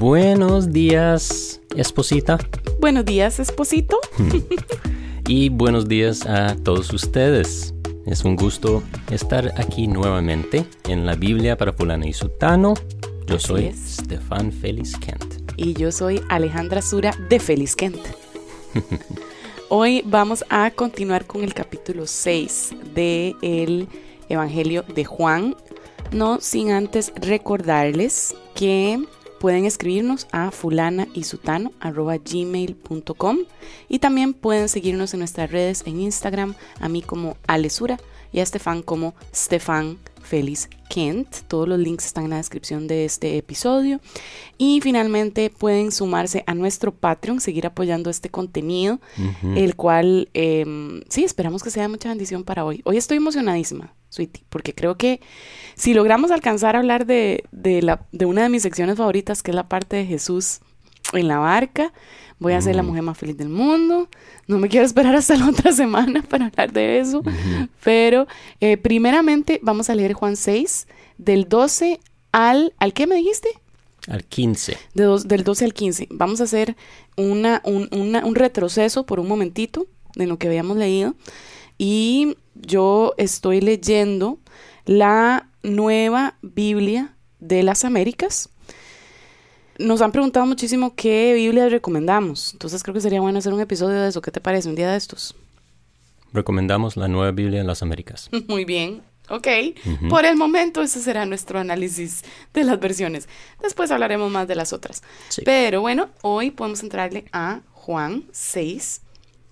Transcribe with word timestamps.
Buenos 0.00 0.72
días, 0.72 1.60
esposita. 1.76 2.38
Buenos 2.80 3.04
días, 3.04 3.38
esposito. 3.38 4.00
y 5.28 5.50
buenos 5.50 5.88
días 5.88 6.24
a 6.24 6.56
todos 6.56 6.90
ustedes. 6.94 7.74
Es 8.06 8.24
un 8.24 8.34
gusto 8.34 8.82
estar 9.10 9.52
aquí 9.60 9.88
nuevamente 9.88 10.64
en 10.88 11.04
la 11.04 11.16
Biblia 11.16 11.58
para 11.58 11.74
fulano 11.74 12.06
y 12.06 12.14
sutano. 12.14 12.72
Yo 13.26 13.38
soy 13.38 13.74
Stefan 13.74 14.50
Félix 14.50 14.96
Kent. 14.96 15.52
Y 15.58 15.74
yo 15.74 15.92
soy 15.92 16.22
Alejandra 16.30 16.80
Sura 16.80 17.14
de 17.28 17.38
Félix 17.38 17.76
Kent. 17.76 18.00
Hoy 19.68 20.02
vamos 20.06 20.46
a 20.48 20.70
continuar 20.70 21.26
con 21.26 21.44
el 21.44 21.52
capítulo 21.52 22.06
6 22.06 22.74
del 22.94 23.86
Evangelio 24.30 24.82
de 24.82 25.04
Juan. 25.04 25.56
No 26.10 26.40
sin 26.40 26.70
antes 26.70 27.12
recordarles 27.16 28.34
que 28.54 28.98
pueden 29.40 29.64
escribirnos 29.64 30.28
a 30.32 30.50
fulana 30.50 31.08
y 31.14 31.24
y 33.88 33.98
también 33.98 34.34
pueden 34.34 34.68
seguirnos 34.68 35.14
en 35.14 35.20
nuestras 35.20 35.50
redes 35.50 35.82
en 35.86 35.98
Instagram, 35.98 36.54
a 36.78 36.88
mí 36.90 37.00
como 37.00 37.38
Alesura 37.46 37.98
y 38.32 38.40
a 38.40 38.46
Stefan 38.46 38.82
como 38.82 39.14
Stefan 39.34 39.98
Félix 40.30 40.68
Kent. 40.88 41.28
Todos 41.48 41.68
los 41.68 41.78
links 41.80 42.06
están 42.06 42.24
en 42.24 42.30
la 42.30 42.36
descripción 42.36 42.86
de 42.86 43.04
este 43.04 43.36
episodio. 43.36 44.00
Y 44.58 44.80
finalmente 44.80 45.50
pueden 45.50 45.90
sumarse 45.90 46.44
a 46.46 46.54
nuestro 46.54 46.94
Patreon, 46.94 47.40
seguir 47.40 47.66
apoyando 47.66 48.10
este 48.10 48.30
contenido, 48.30 49.00
el 49.56 49.74
cual 49.74 50.28
em, 50.32 51.02
sí, 51.08 51.24
esperamos 51.24 51.64
que 51.64 51.70
sea 51.70 51.88
mucha 51.88 52.10
bendición 52.10 52.44
para 52.44 52.64
hoy. 52.64 52.80
Hoy 52.84 52.96
estoy 52.96 53.16
emocionadísima, 53.16 53.92
Sweetie, 54.08 54.44
porque 54.48 54.72
creo 54.72 54.96
que 54.96 55.20
si 55.74 55.94
logramos 55.94 56.30
alcanzar 56.30 56.76
a 56.76 56.78
hablar 56.78 57.06
de, 57.06 57.42
de, 57.50 57.82
la, 57.82 58.06
de 58.12 58.26
una 58.26 58.44
de 58.44 58.50
mis 58.50 58.62
secciones 58.62 58.98
favoritas, 58.98 59.42
que 59.42 59.50
es 59.50 59.54
la 59.56 59.68
parte 59.68 59.96
de 59.96 60.06
Jesús 60.06 60.60
en 61.12 61.28
la 61.28 61.38
barca, 61.38 61.92
voy 62.38 62.54
a 62.54 62.60
ser 62.60 62.76
la 62.76 62.82
mujer 62.82 63.02
más 63.02 63.18
feliz 63.18 63.36
del 63.36 63.48
mundo. 63.48 64.08
No 64.46 64.58
me 64.58 64.68
quiero 64.68 64.86
esperar 64.86 65.14
hasta 65.14 65.36
la 65.36 65.48
otra 65.50 65.72
semana 65.72 66.22
para 66.22 66.46
hablar 66.46 66.72
de 66.72 66.98
eso. 66.98 67.22
Pero 67.84 68.26
eh, 68.60 68.76
primeramente 68.76 69.60
vamos 69.62 69.90
a 69.90 69.94
leer 69.94 70.14
Juan 70.14 70.36
6, 70.36 70.86
del 71.18 71.48
12 71.48 72.00
al... 72.32 72.74
¿Al 72.78 72.92
qué 72.92 73.06
me 73.06 73.16
dijiste? 73.16 73.48
Al 74.08 74.24
15. 74.24 74.76
del 74.94 75.44
12 75.44 75.64
al 75.64 75.74
15. 75.74 76.08
Vamos 76.10 76.40
a 76.40 76.44
hacer 76.44 76.76
una, 77.16 77.60
un, 77.64 77.88
un 77.92 78.34
retroceso 78.34 79.04
por 79.04 79.20
un 79.20 79.28
momentito 79.28 79.86
de 80.16 80.26
lo 80.26 80.38
que 80.38 80.48
habíamos 80.48 80.76
leído. 80.76 81.14
Y 81.76 82.36
yo 82.54 83.14
estoy 83.18 83.60
leyendo 83.60 84.38
la 84.86 85.48
nueva 85.62 86.36
Biblia 86.42 87.14
de 87.38 87.62
las 87.62 87.84
Américas 87.84 88.50
nos 89.80 90.02
han 90.02 90.12
preguntado 90.12 90.46
muchísimo 90.46 90.94
qué 90.94 91.34
Biblia 91.34 91.68
recomendamos. 91.68 92.52
Entonces 92.52 92.82
creo 92.82 92.94
que 92.94 93.00
sería 93.00 93.20
bueno 93.20 93.38
hacer 93.38 93.52
un 93.52 93.60
episodio 93.60 94.00
de 94.00 94.08
eso. 94.08 94.20
¿Qué 94.20 94.30
te 94.30 94.40
parece? 94.40 94.68
Un 94.68 94.76
día 94.76 94.90
de 94.90 94.96
estos. 94.96 95.34
Recomendamos 96.32 96.96
la 96.96 97.08
nueva 97.08 97.32
Biblia 97.32 97.60
en 97.60 97.66
las 97.66 97.82
Américas. 97.82 98.28
Muy 98.48 98.64
bien. 98.64 99.02
Ok. 99.28 99.46
Por 100.08 100.24
el 100.24 100.36
momento 100.36 100.82
ese 100.82 101.00
será 101.00 101.24
nuestro 101.24 101.60
análisis 101.60 102.22
de 102.52 102.64
las 102.64 102.80
versiones. 102.80 103.28
Después 103.62 103.90
hablaremos 103.92 104.30
más 104.30 104.48
de 104.48 104.56
las 104.56 104.72
otras. 104.72 105.02
Pero 105.44 105.80
bueno, 105.80 106.08
hoy 106.22 106.50
podemos 106.50 106.82
entrarle 106.82 107.26
a 107.32 107.60
Juan 107.72 108.24
6, 108.32 109.02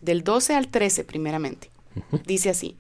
del 0.01 0.25
12 0.25 0.57
al 0.57 0.69
13 0.69 1.05
primeramente. 1.05 1.71
Dice 2.27 2.51
así. 2.51 2.77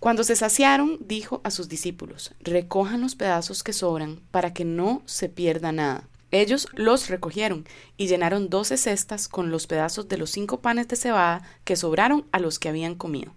Cuando 0.00 0.22
se 0.22 0.36
saciaron, 0.36 0.98
dijo 1.00 1.40
a 1.44 1.50
sus 1.50 1.68
discípulos, 1.68 2.32
recojan 2.40 3.00
los 3.00 3.14
pedazos 3.16 3.62
que 3.62 3.72
sobran 3.72 4.20
para 4.30 4.52
que 4.52 4.66
no 4.66 5.02
se 5.06 5.30
pierda 5.30 5.72
nada. 5.72 6.09
Ellos 6.30 6.68
los 6.74 7.08
recogieron 7.08 7.64
y 7.96 8.06
llenaron 8.06 8.48
doce 8.50 8.76
cestas 8.76 9.28
con 9.28 9.50
los 9.50 9.66
pedazos 9.66 10.08
de 10.08 10.18
los 10.18 10.30
cinco 10.30 10.60
panes 10.60 10.88
de 10.88 10.96
cebada 10.96 11.42
que 11.64 11.76
sobraron 11.76 12.26
a 12.32 12.38
los 12.38 12.58
que 12.58 12.68
habían 12.68 12.94
comido. 12.94 13.32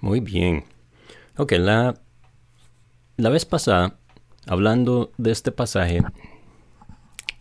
Muy 0.00 0.20
bien. 0.20 0.64
Ok, 1.36 1.52
la, 1.52 2.00
la 3.16 3.30
vez 3.30 3.44
pasada, 3.44 3.98
hablando 4.46 5.12
de 5.18 5.32
este 5.32 5.50
pasaje, 5.50 6.02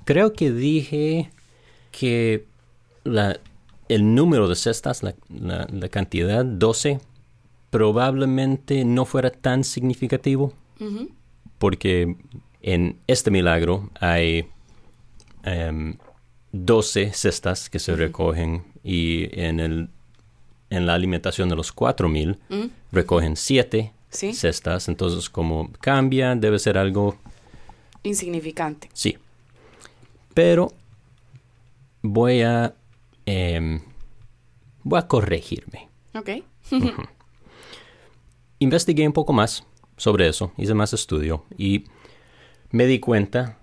creo 0.06 0.34
que 0.34 0.52
dije 0.52 1.32
que 1.92 2.48
la, 3.04 3.40
el 3.90 4.16
número 4.16 4.48
de 4.48 4.56
cestas, 4.56 5.04
la, 5.04 5.16
la, 5.30 5.90
cantidad, 5.90 6.44
12, 6.44 7.00
probablemente 7.70 8.86
no 8.86 9.06
fuera 9.06 9.30
tan 9.30 9.64
significativo, 9.64 10.54
porque 11.60 12.18
en 12.62 12.98
este 13.08 13.32
milagro 13.32 13.90
hay 14.00 14.48
12 15.44 17.02
em, 17.02 17.12
cestas 17.12 17.70
que 17.70 17.80
se 17.80 17.96
recogen 17.96 18.64
y 18.84 19.28
en, 19.40 19.60
el, 19.60 19.90
en 20.70 20.86
la 20.86 20.94
alimentación 20.94 21.50
de 21.50 21.56
los 21.56 21.72
4000 21.72 22.40
mil 22.50 22.72
recogen 22.92 23.36
7 23.36 23.94
cestas. 24.10 24.88
Entonces, 24.88 25.30
como 25.30 25.72
cambia, 25.80 26.36
debe 26.36 26.60
ser 26.60 26.78
algo 26.78 27.18
insignificante. 28.04 28.90
Sí. 28.94 29.18
Pero 30.34 30.74
voy 32.02 32.42
a 32.42 32.76
em, 33.26 33.82
voy 34.84 35.00
a 35.00 35.08
corregirme. 35.08 35.90
Ok. 36.16 36.30
Investigué 38.60 39.06
un 39.08 39.14
poco 39.14 39.34
más 39.34 39.66
sobre 39.98 40.28
eso, 40.28 40.54
hice 40.58 40.74
más 40.74 40.94
estudio 40.94 41.46
y 41.58 41.86
me 42.72 42.86
di 42.86 43.00
cuenta 43.00 43.58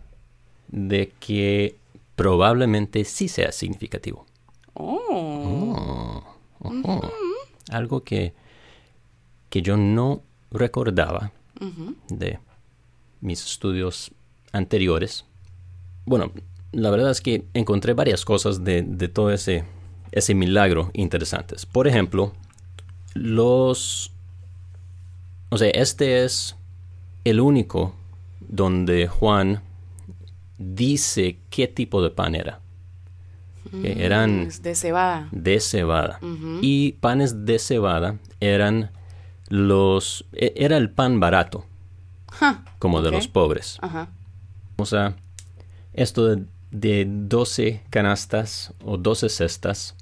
de 0.70 1.12
que 1.20 1.76
probablemente 2.16 3.04
sí 3.04 3.28
sea 3.28 3.52
significativo. 3.52 4.26
Oh. 4.74 6.22
oh 6.60 7.10
Algo 7.70 8.02
que, 8.02 8.34
que 9.48 9.62
yo 9.62 9.76
no 9.76 10.22
recordaba 10.50 11.32
de 12.08 12.38
mis 13.20 13.44
estudios 13.44 14.12
anteriores. 14.52 15.24
Bueno, 16.06 16.32
la 16.72 16.90
verdad 16.90 17.10
es 17.10 17.20
que 17.20 17.44
encontré 17.54 17.94
varias 17.94 18.24
cosas 18.24 18.64
de, 18.64 18.82
de 18.82 19.08
todo 19.08 19.30
ese, 19.30 19.64
ese 20.12 20.34
milagro 20.34 20.90
interesantes. 20.94 21.66
Por 21.66 21.86
ejemplo, 21.86 22.32
los... 23.14 24.12
O 25.50 25.58
sea, 25.58 25.70
este 25.70 26.24
es 26.24 26.56
el 27.24 27.40
único 27.40 27.94
donde 28.40 29.08
Juan 29.08 29.62
dice 30.60 31.38
qué 31.48 31.66
tipo 31.66 32.02
de 32.02 32.10
pan 32.10 32.34
era. 32.34 32.60
Mm, 33.72 33.86
eran 33.86 34.48
de 34.62 34.74
cebada. 34.74 35.28
De 35.32 35.58
cebada. 35.58 36.20
Y 36.60 36.92
panes 36.92 37.46
de 37.46 37.58
cebada 37.58 38.18
eran 38.40 38.90
los... 39.48 40.26
E, 40.32 40.52
era 40.56 40.76
el 40.76 40.90
pan 40.90 41.18
barato. 41.18 41.64
como 42.78 43.02
de 43.02 43.10
los 43.10 43.26
pobres. 43.26 43.78
O 44.76 44.86
sea, 44.86 45.16
esto 45.94 46.26
de, 46.26 46.44
de 46.70 47.06
12 47.08 47.82
canastas 47.90 48.72
o 48.84 48.96
12 48.96 49.28
cestas 49.28 49.96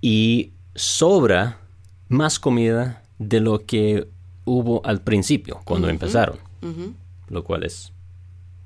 y 0.00 0.52
sobra 0.74 1.58
más 2.08 2.38
comida 2.38 3.02
de 3.18 3.40
lo 3.40 3.64
que 3.64 4.08
hubo 4.44 4.84
al 4.84 5.02
principio, 5.02 5.60
cuando 5.64 5.88
empezaron. 5.88 6.38
Lo 7.28 7.44
cual 7.44 7.64
es 7.64 7.92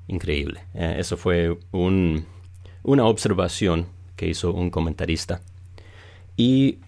increíble. 0.07 0.61
Eh, 0.73 0.95
eso 0.99 1.17
fue 1.17 1.57
una 1.71 3.05
observación 3.05 3.87
que 4.15 4.27
hizo 4.27 4.53
un 4.53 4.69
comentarista. 4.69 5.41
Y 6.37 6.79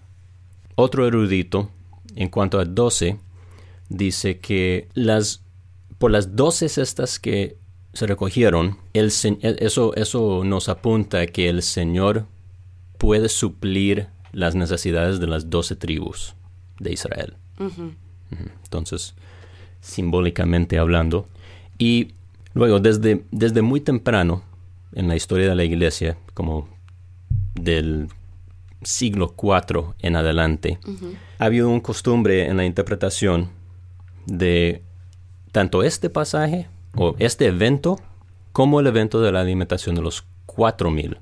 otro 0.74 1.06
erudito, 1.06 1.70
en 2.16 2.28
cuanto 2.28 2.58
a 2.58 2.64
12, 2.64 3.18
dice 3.88 4.38
que 4.38 4.88
las, 4.94 5.42
por 5.98 6.10
las 6.10 6.36
12 6.36 6.68
cestas 6.68 7.18
que 7.18 7.56
se 7.92 8.06
recogieron, 8.06 8.78
el, 8.92 9.12
e, 9.24 9.56
eso, 9.60 9.94
eso 9.94 10.42
nos 10.44 10.68
apunta 10.68 11.20
a 11.20 11.26
que 11.26 11.48
el 11.48 11.62
Señor 11.62 12.26
puede 12.98 13.28
suplir 13.28 14.08
las 14.32 14.54
necesidades 14.54 15.20
de 15.20 15.26
las 15.26 15.48
12 15.50 15.76
tribus 15.76 16.34
de 16.80 16.92
Israel. 16.92 17.36
Entonces, 18.64 19.14
simbólicamente 19.80 20.78
hablando. 20.78 21.28
Y 21.78 22.14
Luego, 22.54 22.78
desde, 22.78 23.24
desde 23.32 23.62
muy 23.62 23.80
temprano 23.80 24.42
en 24.92 25.08
la 25.08 25.16
historia 25.16 25.48
de 25.48 25.54
la 25.56 25.64
iglesia, 25.64 26.16
como 26.34 26.68
del 27.54 28.08
siglo 28.82 29.34
IV 29.40 29.94
en 30.00 30.16
adelante, 30.16 30.78
ha 31.38 31.44
habido 31.44 31.68
un 31.68 31.80
costumbre 31.80 32.46
en 32.46 32.56
la 32.56 32.64
interpretación 32.64 33.50
de 34.26 34.82
tanto 35.52 35.82
este 35.82 36.10
pasaje 36.10 36.68
o 36.96 37.16
este 37.18 37.46
evento 37.46 37.98
como 38.52 38.80
el 38.80 38.86
evento 38.86 39.20
de 39.20 39.32
la 39.32 39.40
alimentación 39.40 39.96
de 39.96 40.02
los 40.02 40.24
cuatro 40.46 40.90
mil 40.90 41.18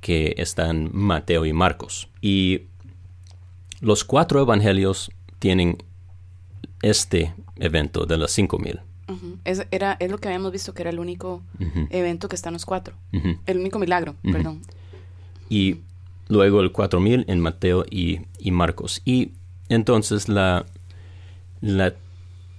que 0.00 0.34
están 0.38 0.90
Mateo 0.92 1.44
y 1.44 1.52
Marcos. 1.52 2.08
Y 2.22 2.62
los 3.80 4.04
cuatro 4.04 4.40
evangelios 4.40 5.10
tienen 5.38 5.78
este 6.80 7.34
evento 7.56 8.06
de 8.06 8.16
los 8.16 8.30
cinco 8.30 8.58
mil 8.58 8.80
es, 9.44 9.66
era, 9.70 9.96
es 10.00 10.10
lo 10.10 10.18
que 10.18 10.28
habíamos 10.28 10.52
visto 10.52 10.74
que 10.74 10.82
era 10.82 10.90
el 10.90 10.98
único 10.98 11.42
evento 11.90 12.28
que 12.28 12.36
está 12.36 12.48
en 12.48 12.54
los 12.54 12.66
cuatro. 12.66 12.94
El 13.46 13.58
único 13.58 13.78
milagro, 13.78 14.14
perdón. 14.22 14.62
Y 15.48 15.78
luego 16.28 16.60
el 16.60 16.72
4000 16.72 17.24
en 17.28 17.40
Mateo 17.40 17.84
y, 17.88 18.20
y 18.38 18.50
Marcos. 18.50 19.02
Y 19.04 19.32
entonces 19.68 20.28
la, 20.28 20.66
la 21.60 21.94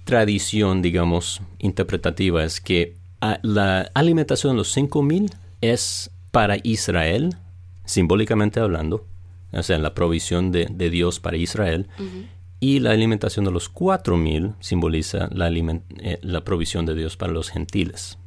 tradición, 0.04 0.80
digamos, 0.82 1.42
interpretativa 1.58 2.44
es 2.44 2.60
que 2.60 2.96
la 3.42 3.90
alimentación 3.94 4.52
de 4.52 4.58
los 4.58 4.72
5000 4.72 5.30
es 5.60 6.10
para 6.30 6.56
Israel, 6.62 7.36
simbólicamente 7.84 8.60
hablando, 8.60 9.04
o 9.52 9.62
sea, 9.62 9.78
la 9.78 9.94
provisión 9.94 10.52
de, 10.52 10.66
Dios 10.90 11.20
para 11.20 11.36
Israel, 11.36 11.88
y 12.60 12.80
la 12.80 12.90
alimentación 12.90 13.44
de 13.44 13.50
los 13.50 13.68
4000 13.68 14.54
simboliza 14.60 15.28
la, 15.32 15.48
eh, 15.50 16.18
la, 16.22 16.44
provisión 16.44 16.86
de 16.86 16.94
Dios 16.94 17.16
para 17.16 17.32
los 17.32 17.50
gentiles. 17.50 18.18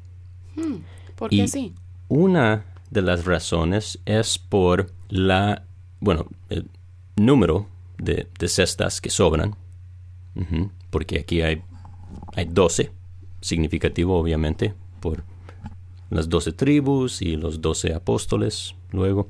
Hmm, 0.56 0.78
¿Por 1.16 1.30
qué 1.30 1.44
así? 1.44 1.74
Una 2.08 2.66
de 2.90 3.02
las 3.02 3.26
razones 3.26 4.00
es 4.06 4.38
por 4.38 4.92
la, 5.10 5.64
bueno, 6.00 6.28
el 6.50 6.70
número 7.16 7.68
de, 7.98 8.28
cestas 8.48 9.02
que 9.02 9.10
sobran, 9.10 9.56
porque 10.90 11.20
aquí 11.20 11.42
hay, 11.42 11.62
hay 12.34 12.46
12, 12.46 12.92
significativo 13.42 14.18
obviamente, 14.18 14.74
por 15.00 15.24
las 16.10 16.30
12 16.30 16.54
tribus 16.54 17.22
y 17.22 17.36
los 17.36 17.62
12 17.62 17.94
apóstoles 17.94 18.76
luego. 18.92 19.28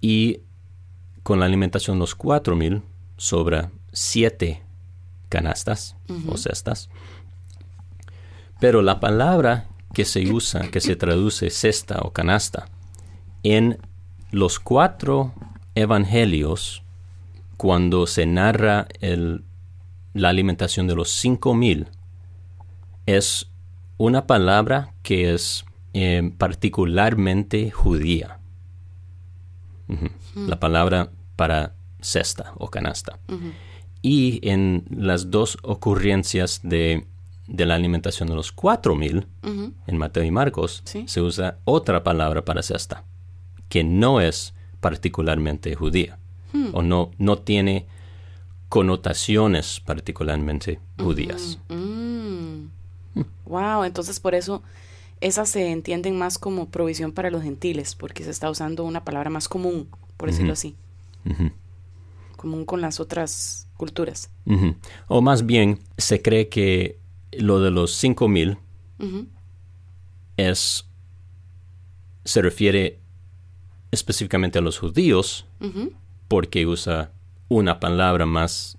y 0.00 0.40
con 1.22 1.40
la 1.40 1.46
alimentación 1.46 1.96
de 1.96 2.00
los 2.00 2.14
4000 2.14 2.82
sobra 3.16 3.70
7 3.92 4.62
canastas 5.28 5.96
o 6.28 6.36
cestas. 6.36 6.90
Pero 8.58 8.82
la 8.82 9.00
palabra 9.00 9.68
que 9.94 10.04
se 10.04 10.30
usa, 10.30 10.70
que 10.70 10.80
se 10.80 10.96
traduce 10.96 11.50
cesta 11.50 12.00
o 12.02 12.12
canasta, 12.12 12.68
en 13.42 13.78
los 14.30 14.60
cuatro 14.60 15.32
evangelios, 15.74 16.82
cuando 17.56 18.06
se 18.06 18.26
narra 18.26 18.86
el, 19.00 19.44
la 20.12 20.28
alimentación 20.28 20.86
de 20.86 20.94
los 20.94 21.10
cinco 21.10 21.54
mil, 21.54 21.88
es 23.06 23.50
una 23.96 24.26
palabra 24.26 24.94
que 25.02 25.34
es 25.34 25.64
eh, 25.94 26.32
particularmente 26.38 27.70
judía. 27.70 28.38
La 30.36 30.60
palabra 30.60 31.10
para 31.34 31.74
cesta 32.00 32.52
o 32.56 32.70
canasta. 32.70 33.18
Y 34.02 34.40
en 34.48 34.84
las 34.90 35.30
dos 35.30 35.58
ocurrencias 35.62 36.60
de, 36.62 37.06
la 37.46 37.74
alimentación 37.74 38.28
de 38.28 38.34
los 38.34 38.52
cuatro 38.52 38.94
mil, 38.94 39.26
en 39.42 39.98
Mateo 39.98 40.24
y 40.24 40.30
Marcos, 40.30 40.82
se 40.84 41.20
usa 41.20 41.58
otra 41.64 42.02
palabra 42.02 42.44
para 42.44 42.62
cesta, 42.62 43.04
que 43.68 43.84
no 43.84 44.20
es 44.20 44.54
particularmente 44.80 45.74
judía, 45.74 46.18
hmm. 46.52 46.70
o 46.72 46.82
no, 46.82 47.10
no 47.18 47.38
tiene 47.38 47.86
connotaciones 48.70 49.80
particularmente 49.80 50.80
judías. 50.98 51.58
Wow, 53.44 53.84
entonces 53.84 54.20
por 54.20 54.34
eso 54.34 54.62
esas 55.20 55.50
se 55.50 55.70
entienden 55.70 56.16
más 56.16 56.38
como 56.38 56.70
provisión 56.70 57.12
para 57.12 57.30
los 57.30 57.42
gentiles, 57.42 57.94
porque 57.94 58.24
se 58.24 58.30
está 58.30 58.48
usando 58.48 58.84
una 58.84 59.04
palabra 59.04 59.28
más 59.28 59.48
común, 59.48 59.88
por 60.16 60.30
decirlo 60.30 60.52
así. 60.54 60.76
Común 62.40 62.64
con 62.64 62.80
las 62.80 63.00
otras 63.00 63.68
culturas. 63.76 64.30
O 65.08 65.20
más 65.20 65.44
bien, 65.44 65.78
se 65.98 66.22
cree 66.22 66.48
que 66.48 66.98
lo 67.32 67.60
de 67.60 67.70
los 67.70 67.92
5000 67.92 68.56
es. 70.38 70.86
se 72.24 72.40
refiere 72.40 72.98
específicamente 73.90 74.58
a 74.58 74.62
los 74.62 74.78
judíos 74.78 75.44
porque 76.28 76.64
usa 76.64 77.12
una 77.50 77.78
palabra 77.78 78.24
más 78.24 78.78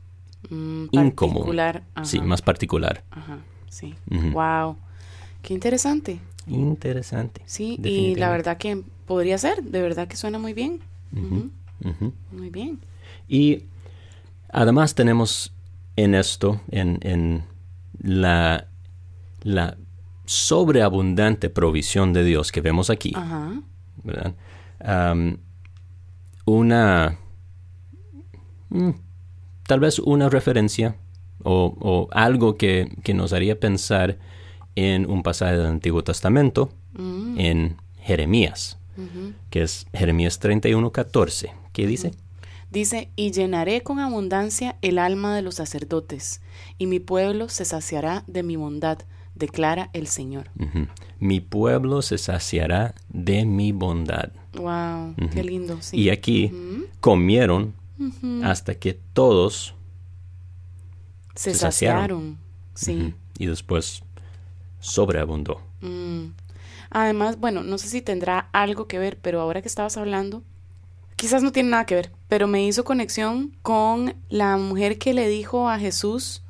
mm, 0.49 0.85
incomún. 0.91 1.55
Sí, 2.01 2.19
más 2.19 2.41
particular. 2.41 3.03
Ajá, 3.11 3.41
sí. 3.69 3.93
Wow. 4.09 4.75
Qué 5.43 5.53
interesante. 5.53 6.19
Interesante. 6.47 7.43
Sí, 7.45 7.79
y 7.83 8.15
la 8.15 8.31
verdad 8.31 8.57
que 8.57 8.81
podría 9.05 9.37
ser, 9.37 9.61
de 9.61 9.83
verdad 9.83 10.07
que 10.07 10.17
suena 10.17 10.39
muy 10.39 10.53
bien. 10.53 10.79
Muy 12.31 12.49
bien. 12.49 12.79
Y 13.31 13.63
además 14.49 14.93
tenemos 14.93 15.53
en 15.95 16.15
esto, 16.15 16.59
en, 16.69 17.45
la, 17.97 18.67
la 19.43 19.77
sobreabundante 20.25 21.49
provisión 21.49 22.11
de 22.11 22.25
Dios 22.25 22.51
que 22.51 22.59
vemos 22.59 22.89
aquí, 22.89 23.13
¿verdad? 24.03 24.35
una, 26.43 27.19
mm, 28.67 28.89
tal 29.65 29.79
vez 29.79 29.99
una 29.99 30.27
referencia 30.27 30.97
o, 31.41 32.09
algo 32.11 32.57
que, 32.57 32.91
nos 33.13 33.31
haría 33.31 33.57
pensar 33.61 34.19
en 34.75 35.09
un 35.09 35.23
pasaje 35.23 35.55
del 35.55 35.67
Antiguo 35.67 36.03
Testamento, 36.03 36.69
mm. 36.95 37.39
en 37.39 37.77
Jeremías, 38.01 38.77
que 39.49 39.61
es 39.61 39.87
Jeremías 39.93 40.39
31, 40.39 40.91
14. 40.91 41.53
¿Qué 41.71 41.87
dice? 41.87 42.11
Dice, 42.71 43.09
y 43.17 43.31
llenaré 43.31 43.83
con 43.83 43.99
abundancia 43.99 44.77
el 44.81 44.97
alma 44.97 45.35
de 45.35 45.41
los 45.41 45.55
sacerdotes, 45.55 46.41
y 46.77 46.87
mi 46.87 46.99
pueblo 46.99 47.49
se 47.49 47.65
saciará 47.65 48.23
de 48.27 48.43
mi 48.43 48.55
bondad, 48.55 48.99
declara 49.35 49.89
el 49.91 50.07
Señor. 50.07 50.49
Mi 51.19 51.41
pueblo 51.41 52.01
se 52.01 52.17
saciará 52.17 52.95
de 53.09 53.45
mi 53.45 53.73
bondad. 53.73 54.31
Wow, 54.53 55.15
qué 55.33 55.43
lindo. 55.43 55.79
Y 55.91 56.09
aquí 56.09 56.51
comieron 57.01 57.73
hasta 58.43 58.75
que 58.75 58.97
todos 59.13 59.75
se, 61.35 61.53
saciaron. 61.53 62.37
Sí. 62.73 63.13
Y 63.37 63.47
después 63.47 64.03
sobreabundó. 64.79 65.61
Mm. 65.81 66.27
Además, 66.89 67.37
bueno, 67.39 67.63
no 67.63 67.77
sé 67.77 67.87
si 67.87 68.01
tendrá 68.01 68.49
algo 68.51 68.87
que 68.87 68.99
ver, 68.99 69.17
pero 69.21 69.41
ahora 69.41 69.61
que 69.61 69.67
estabas 69.67 69.97
hablando, 69.97 70.43
quizás 71.21 71.43
no 71.43 71.51
tiene 71.51 71.69
nada 71.69 71.85
que 71.85 71.93
ver, 71.93 72.11
pero 72.27 72.47
me 72.47 72.65
hizo 72.65 72.83
conexión 72.83 73.55
con 73.61 74.15
la 74.29 74.57
mujer 74.57 74.97
que 74.97 75.13
le 75.13 75.27
dijo 75.27 75.69
a 75.69 75.77
Jesús 75.77 76.41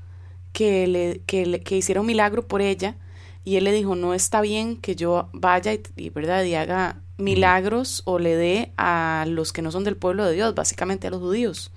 que, 0.54 0.88
le, 0.88 1.20
que, 1.25 1.60
que 1.60 1.75
hiciera 1.75 2.00
un 2.00 2.08
milagro 2.08 2.48
por 2.48 2.62
ella 2.62 2.96
y 3.44 3.58
él 3.58 3.66
le 3.66 3.74
dijo, 3.74 3.98
no 3.98 4.13
está 4.13 4.40
bien 4.40 4.78
que 4.78 4.96
yo 4.96 5.28
vaya 5.34 5.74
y, 5.74 6.10
¿verdad? 6.12 6.46
y 6.46 6.56
haga 6.56 7.01
milagros 7.18 8.01
o 8.06 8.18
le 8.18 8.38
dé 8.38 8.72
a 8.78 9.25
los 9.28 9.51
que 9.51 9.62
no 9.62 9.72
son 9.72 9.84
del 9.84 9.98
pueblo 9.98 10.24
de 10.24 10.36
Dios, 10.36 10.56
básicamente 10.56 11.08
a 11.08 11.10
los 11.10 11.20
judíos. 11.20 11.74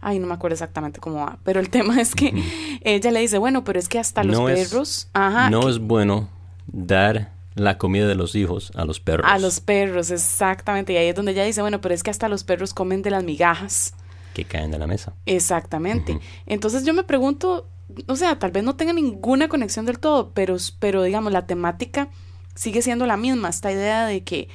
Ay, 0.00 0.18
no 0.18 0.26
me 0.26 0.32
acuerdo 0.32 0.54
exactamente 0.54 1.00
cómo 1.00 1.16
va, 1.16 1.38
pero 1.44 1.60
el 1.60 1.68
tema 1.68 2.00
es 2.00 2.14
que 2.14 2.32
ella 2.80 3.10
le 3.10 3.20
dice, 3.20 3.36
bueno, 3.36 3.62
pero 3.62 3.78
es 3.78 3.90
que 3.90 3.98
hasta 3.98 4.24
los 4.24 4.40
perros... 4.40 5.10
ajá, 5.12 5.50
no 5.50 5.68
es 5.68 5.78
bueno 5.78 6.30
dar 6.66 7.30
la 7.54 7.78
comida 7.78 8.06
de 8.06 8.14
los 8.14 8.34
hijos 8.34 8.72
a 8.74 8.84
los 8.84 9.00
perros. 9.00 9.26
A 9.30 9.38
los 9.38 9.60
perros, 9.60 10.10
exactamente. 10.10 10.92
Y 10.92 10.96
ahí 10.96 11.08
es 11.08 11.14
donde 11.14 11.32
ella 11.32 11.44
dice, 11.44 11.60
bueno, 11.60 11.80
pero 11.80 11.94
es 11.94 12.02
que 12.02 12.10
hasta 12.10 12.28
los 12.28 12.44
perros 12.44 12.74
comen 12.74 13.02
de 13.02 13.10
las 13.10 13.24
migajas. 13.24 13.94
Que 14.34 14.44
caen 14.44 14.70
de 14.70 14.78
la 14.78 14.86
mesa. 14.86 15.14
Exactamente. 15.26 16.18
Entonces 16.46 16.84
yo 16.84 16.94
me 16.94 17.04
pregunto, 17.04 17.68
o 18.06 18.16
sea, 18.16 18.38
tal 18.38 18.50
vez 18.50 18.64
no 18.64 18.76
tenga 18.76 18.92
ninguna 18.92 19.48
conexión 19.48 19.84
del 19.84 19.98
todo, 19.98 20.32
pero, 20.32 20.56
pero 20.78 21.02
digamos, 21.02 21.32
la 21.32 21.46
temática 21.46 22.08
sigue 22.54 22.82
siendo 22.82 23.06
la 23.06 23.16
misma. 23.16 23.50
Esta 23.50 23.70
idea 23.70 24.06
de 24.06 24.24
que 24.24 24.48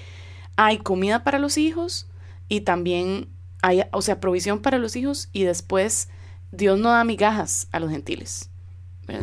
hay 0.56 0.80
comida 0.80 1.24
para 1.24 1.40
los 1.40 1.58
hijos 1.58 2.08
y 2.50 2.62
también 2.62 3.30
hay, 3.62 3.84
o 3.92 4.02
sea, 4.02 4.20
provisión 4.20 4.62
para 4.62 4.78
los 4.78 4.96
hijos 4.96 5.30
y 5.32 5.44
después 5.44 6.10
Dios 6.52 6.80
no 6.80 6.90
da 6.90 7.04
migajas 7.04 7.68
a 7.72 7.80
los 7.80 7.92
gentiles. 7.92 8.50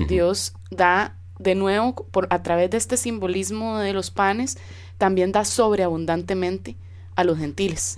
Dios 0.08 0.54
da 0.70 1.18
de 1.38 1.54
nuevo, 1.54 1.94
por, 1.94 2.26
a 2.30 2.42
través 2.42 2.70
de 2.70 2.76
este 2.76 2.96
simbolismo 2.96 3.78
de 3.78 3.92
los 3.92 4.10
panes, 4.10 4.58
también 4.98 5.32
da 5.32 5.44
sobreabundantemente 5.44 6.76
a 7.16 7.24
los 7.24 7.38
gentiles. 7.38 7.96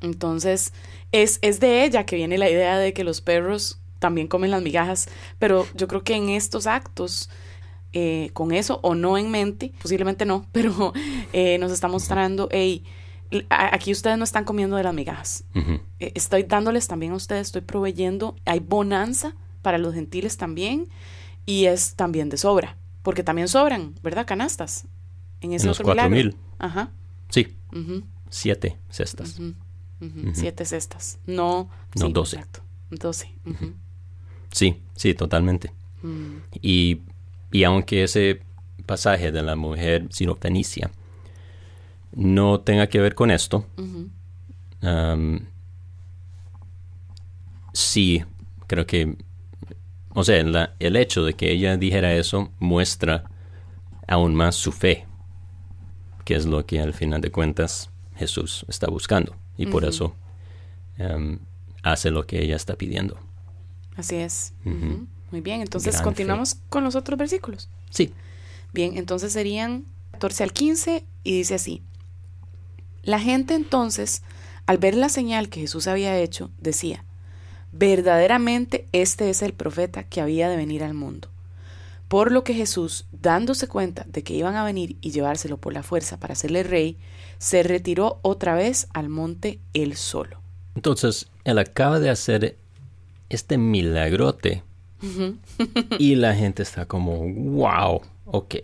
Entonces, 0.00 0.72
es, 1.12 1.38
es 1.42 1.60
de 1.60 1.84
ella 1.84 2.04
que 2.04 2.16
viene 2.16 2.38
la 2.38 2.50
idea 2.50 2.78
de 2.78 2.92
que 2.92 3.04
los 3.04 3.20
perros 3.20 3.80
también 3.98 4.26
comen 4.26 4.50
las 4.50 4.62
migajas, 4.62 5.08
pero 5.38 5.66
yo 5.74 5.88
creo 5.88 6.02
que 6.02 6.14
en 6.14 6.28
estos 6.28 6.66
actos, 6.66 7.30
eh, 7.92 8.30
con 8.32 8.52
eso 8.52 8.80
o 8.82 8.94
no 8.94 9.16
en 9.16 9.30
mente, 9.30 9.72
posiblemente 9.80 10.24
no, 10.24 10.46
pero 10.52 10.92
eh, 11.32 11.56
nos 11.58 11.72
está 11.72 11.88
mostrando, 11.88 12.48
hey, 12.50 12.84
aquí 13.48 13.92
ustedes 13.92 14.18
no 14.18 14.24
están 14.24 14.44
comiendo 14.44 14.76
de 14.76 14.82
las 14.82 14.92
migajas. 14.92 15.44
Eh, 16.00 16.12
estoy 16.14 16.42
dándoles 16.42 16.88
también 16.88 17.12
a 17.12 17.14
ustedes, 17.14 17.46
estoy 17.46 17.62
proveyendo, 17.62 18.36
hay 18.44 18.58
bonanza 18.58 19.34
para 19.62 19.78
los 19.78 19.94
gentiles 19.94 20.36
también 20.36 20.88
y 21.46 21.66
es 21.66 21.94
también 21.94 22.28
de 22.28 22.36
sobra, 22.36 22.76
porque 23.02 23.22
también 23.22 23.48
sobran, 23.48 23.94
¿verdad? 24.02 24.26
Canastas. 24.26 24.86
En, 25.40 25.52
ese 25.52 25.64
en 25.64 25.68
los 25.68 25.80
cuatro 25.80 26.08
mil. 26.08 26.36
Ajá. 26.58 26.90
Sí. 27.28 27.56
Siete 28.30 28.78
cestas. 28.88 29.40
Siete 30.32 30.64
cestas. 30.64 31.18
No. 31.26 31.68
No, 31.94 32.08
doce. 32.08 32.36
Exacto. 32.36 32.60
Doce. 32.90 33.32
Sí, 34.50 34.76
sí, 34.94 35.14
totalmente. 35.14 35.72
Mm. 36.02 36.36
Y, 36.60 37.00
y, 37.50 37.64
aunque 37.64 38.04
ese 38.04 38.42
pasaje 38.86 39.32
de 39.32 39.42
la 39.42 39.56
mujer 39.56 40.08
sirofenicia 40.10 40.90
no 42.14 42.60
tenga 42.60 42.88
que 42.88 43.00
ver 43.00 43.14
con 43.14 43.30
esto, 43.30 43.66
sí, 47.72 48.24
creo 48.66 48.86
que, 48.86 49.16
o 50.14 50.24
sea, 50.24 50.36
el 50.78 50.96
hecho 50.96 51.24
de 51.24 51.34
que 51.34 51.50
ella 51.50 51.76
dijera 51.76 52.14
eso 52.14 52.50
muestra 52.58 53.24
aún 54.06 54.34
más 54.34 54.56
su 54.56 54.72
fe, 54.72 55.06
que 56.24 56.34
es 56.34 56.46
lo 56.46 56.66
que 56.66 56.80
al 56.80 56.92
final 56.92 57.20
de 57.20 57.30
cuentas 57.30 57.90
Jesús 58.16 58.64
está 58.68 58.88
buscando. 58.88 59.36
Y 59.56 59.66
por 59.66 59.84
eso 59.84 60.14
em, 60.98 61.38
hace 61.82 62.10
lo 62.10 62.26
que 62.26 62.42
ella 62.42 62.56
está 62.56 62.76
pidiendo. 62.76 63.18
Así 63.96 64.16
es. 64.16 64.54
Muy 64.64 65.40
bien, 65.40 65.60
entonces 65.60 66.00
continuamos 66.00 66.56
con 66.68 66.84
los 66.84 66.94
otros 66.94 67.18
versículos. 67.18 67.68
Sí. 67.90 68.12
Bien, 68.72 68.96
entonces 68.96 69.32
serían 69.32 69.84
14 70.12 70.44
al 70.44 70.52
15 70.52 71.04
y 71.24 71.36
dice 71.36 71.54
así. 71.54 71.82
La 73.02 73.18
gente 73.18 73.54
entonces, 73.54 74.22
al 74.66 74.78
ver 74.78 74.94
la 74.94 75.08
señal 75.08 75.48
que 75.48 75.60
Jesús 75.60 75.86
había 75.86 76.18
hecho, 76.18 76.50
decía, 76.58 77.04
verdaderamente 77.72 78.86
este 78.92 79.30
es 79.30 79.42
el 79.42 79.54
profeta 79.54 80.04
que 80.04 80.20
había 80.20 80.48
de 80.48 80.56
venir 80.56 80.84
al 80.84 80.94
mundo. 80.94 81.28
Por 82.08 82.30
lo 82.30 82.44
que 82.44 82.52
Jesús, 82.52 83.06
dándose 83.10 83.68
cuenta 83.68 84.04
de 84.06 84.22
que 84.22 84.34
iban 84.34 84.54
a 84.54 84.64
venir 84.64 84.96
y 85.00 85.12
llevárselo 85.12 85.56
por 85.56 85.72
la 85.72 85.82
fuerza 85.82 86.20
para 86.20 86.34
hacerle 86.34 86.62
rey, 86.62 86.98
se 87.38 87.62
retiró 87.62 88.20
otra 88.22 88.54
vez 88.54 88.88
al 88.92 89.08
monte 89.08 89.60
él 89.72 89.96
solo. 89.96 90.40
Entonces, 90.74 91.28
él 91.44 91.58
acaba 91.58 92.00
de 92.00 92.10
hacer 92.10 92.58
este 93.30 93.56
milagrote 93.56 94.62
y 95.98 96.14
la 96.16 96.34
gente 96.34 96.62
está 96.62 96.86
como, 96.86 97.26
wow, 97.26 98.02
ok. 98.26 98.56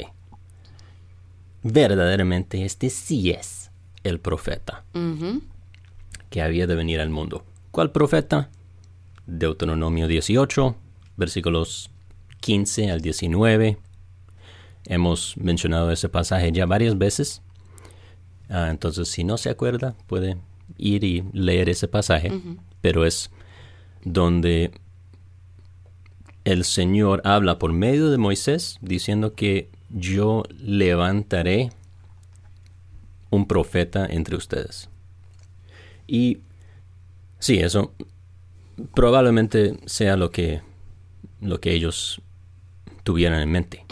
Verdaderamente 1.62 2.64
este 2.64 2.90
sí 2.90 3.30
es 3.30 3.70
el 4.04 4.20
profeta 4.20 4.84
que 6.30 6.42
había 6.42 6.66
de 6.66 6.74
venir 6.74 7.00
al 7.00 7.10
mundo. 7.10 7.44
¿Cuál 7.70 7.90
profeta? 7.92 8.50
Deuteronomio 9.28 10.08
18, 10.08 10.74
versículos 11.18 11.90
15 12.40 12.90
al 12.90 13.02
19. 13.02 13.76
Hemos 14.86 15.36
mencionado 15.36 15.92
ese 15.92 16.08
pasaje 16.08 16.50
ya 16.50 16.64
varias 16.64 16.96
veces. 16.96 17.42
Ah, 18.48 18.68
entonces, 18.70 19.08
si 19.08 19.24
no 19.24 19.36
se 19.36 19.50
acuerda, 19.50 19.94
puede 20.06 20.38
ir 20.78 21.04
y 21.04 21.24
leer 21.34 21.68
ese 21.68 21.88
pasaje. 21.88 22.32
Pero 22.80 23.04
es 23.04 23.30
donde 24.02 24.70
el 26.44 26.64
Señor 26.64 27.20
habla 27.24 27.58
por 27.58 27.74
medio 27.74 28.10
de 28.10 28.16
Moisés 28.16 28.78
diciendo 28.80 29.34
que 29.34 29.68
yo 29.90 30.44
levantaré 30.58 31.70
un 33.28 33.46
profeta 33.46 34.06
entre 34.06 34.36
ustedes. 34.36 34.88
Y 36.06 36.38
sí, 37.38 37.58
eso 37.58 37.92
probablemente 38.94 39.78
sea 39.86 40.16
lo 40.16 40.30
que, 40.30 40.60
lo 41.40 41.60
que 41.60 41.72
ellos 41.72 42.20
tuvieran 43.02 43.40
en 43.40 43.50
mente. 43.50 43.84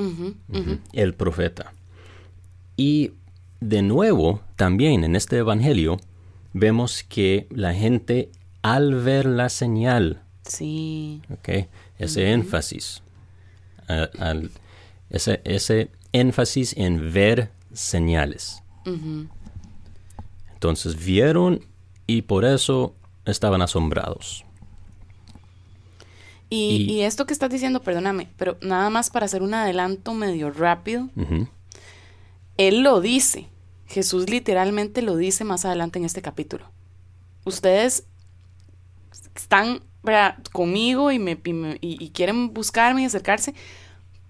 El 0.92 1.14
profeta. 1.14 1.72
Y 2.76 3.12
de 3.60 3.82
nuevo, 3.82 4.42
también 4.56 5.04
en 5.04 5.16
este 5.16 5.38
Evangelio, 5.38 5.98
vemos 6.52 7.02
que 7.02 7.46
la 7.50 7.74
gente 7.74 8.30
al 8.62 8.94
ver 8.94 9.26
la 9.26 9.48
señal, 9.48 10.22
sí. 10.42 11.22
okay, 11.30 11.68
ese 11.98 12.32
énfasis, 12.32 13.02
ese, 15.10 15.40
ese, 15.44 15.90
énfasis 16.12 16.74
en 16.76 17.12
ver 17.12 17.50
señales. 17.72 18.62
Entonces 20.54 20.96
vieron 21.04 21.64
y 22.06 22.22
por 22.22 22.44
eso 22.44 22.94
estaban 23.24 23.62
asombrados. 23.62 24.45
Y, 26.48 27.00
esto 27.00 27.26
que 27.26 27.32
estás 27.32 27.50
diciendo, 27.50 27.82
perdóname, 27.82 28.28
pero 28.36 28.56
nada 28.60 28.88
más 28.88 29.10
para 29.10 29.26
hacer 29.26 29.42
un 29.42 29.54
adelanto 29.54 30.14
medio 30.14 30.50
rápido, 30.50 31.08
él 32.56 32.80
lo 32.80 33.00
dice. 33.00 33.48
Jesús 33.86 34.28
literalmente 34.28 35.02
lo 35.02 35.16
dice 35.16 35.44
más 35.44 35.64
adelante 35.64 35.98
en 35.98 36.04
este 36.04 36.22
capítulo. 36.22 36.70
Ustedes 37.44 38.04
están 39.34 39.82
conmigo 40.52 41.10
y, 41.10 41.18
me, 41.18 41.38
y, 41.80 42.10
quieren 42.10 42.52
buscarme 42.54 43.02
y 43.02 43.04
acercarse 43.06 43.54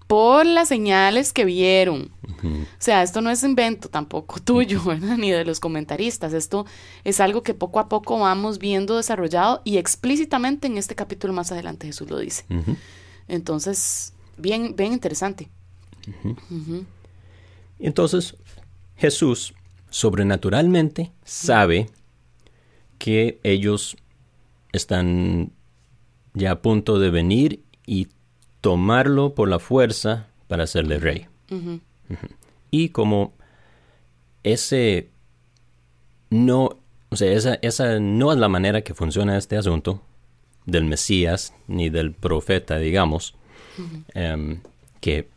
por 0.06 0.46
las 0.46 0.68
señales 0.68 1.32
que 1.32 1.44
vieron. 1.44 2.10
O 2.44 2.66
sea, 2.78 3.02
esto 3.02 3.22
no 3.22 3.30
es 3.30 3.42
invento 3.42 3.88
tampoco 3.88 4.38
tuyo, 4.44 4.82
ni 5.18 5.30
de 5.30 5.44
los 5.44 5.58
comentaristas. 5.58 6.32
Esto 6.32 6.66
es 7.04 7.20
algo 7.20 7.42
que 7.42 7.54
poco 7.54 7.80
a 7.80 7.88
poco 7.88 8.18
vamos 8.18 8.58
viendo 8.58 8.96
desarrollado 8.96 9.62
y 9.64 9.78
explícitamente 9.78 10.66
en 10.68 10.78
este 10.78 10.94
capítulo 10.94 11.32
más 11.32 11.50
adelante 11.50 11.86
Jesús 11.86 12.08
lo 12.08 12.18
dice. 12.18 12.44
Entonces, 13.26 14.12
bien, 14.36 14.76
bien 14.76 14.92
interesante. 14.92 15.48
Entonces, 17.78 18.36
Jesús 18.96 19.54
sobrenaturalmente 19.90 21.12
sabe 21.24 21.90
que 22.98 23.40
ellos 23.42 23.96
están 24.72 25.52
ya 26.34 26.52
a 26.52 26.62
punto 26.62 26.98
de 26.98 27.10
venir 27.10 27.62
y 27.86 28.08
tomarlo 28.66 29.32
por 29.32 29.48
la 29.48 29.60
fuerza 29.60 30.26
para 30.48 30.64
hacerle 30.64 30.98
rey. 30.98 31.28
Y 32.72 32.88
como 32.88 33.32
ese 34.42 35.08
no, 36.30 36.70
o 37.10 37.14
sea, 37.14 37.30
esa, 37.30 37.54
esa 37.62 38.00
no 38.00 38.32
es 38.32 38.38
la 38.38 38.48
manera 38.48 38.82
que 38.82 38.92
funciona 38.92 39.38
este 39.38 39.56
asunto 39.56 40.02
del 40.64 40.84
Mesías 40.84 41.54
ni 41.68 41.90
del 41.90 42.10
profeta, 42.10 42.78
digamos, 42.78 43.36
em, 44.14 44.58
que 45.00 45.28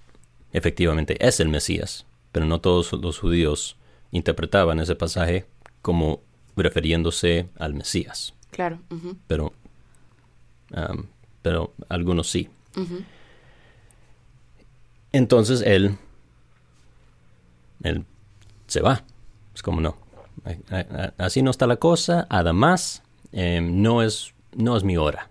efectivamente 0.51 1.15
es 1.23 1.39
el 1.39 1.49
Mesías, 1.49 2.07
pero 2.31 2.47
no 2.47 2.61
todos 2.61 2.93
los 2.93 3.19
judíos 3.19 3.77
interpretaban 4.09 4.79
ese 4.79 4.95
pasaje 4.95 5.45
como 5.83 6.23
refiriéndose 6.57 7.47
al 7.59 7.75
Mesías. 7.75 8.33
Claro. 8.49 8.79
Pero, 9.27 9.53
pero 11.43 11.75
algunos 11.89 12.27
sí. 12.27 12.49
Entonces 15.11 15.61
él, 15.61 15.97
él 17.83 18.05
se 18.67 18.81
va. 18.81 19.03
Es 19.53 19.61
como 19.61 19.81
no. 19.81 19.97
Así 21.17 21.41
no 21.41 21.51
está 21.51 21.67
la 21.67 21.77
cosa. 21.77 22.27
Además, 22.29 23.03
em, 23.31 23.81
no, 23.81 24.01
es, 24.01 24.33
no 24.55 24.77
es 24.77 24.83
mi 24.83 24.97
hora. 24.97 25.29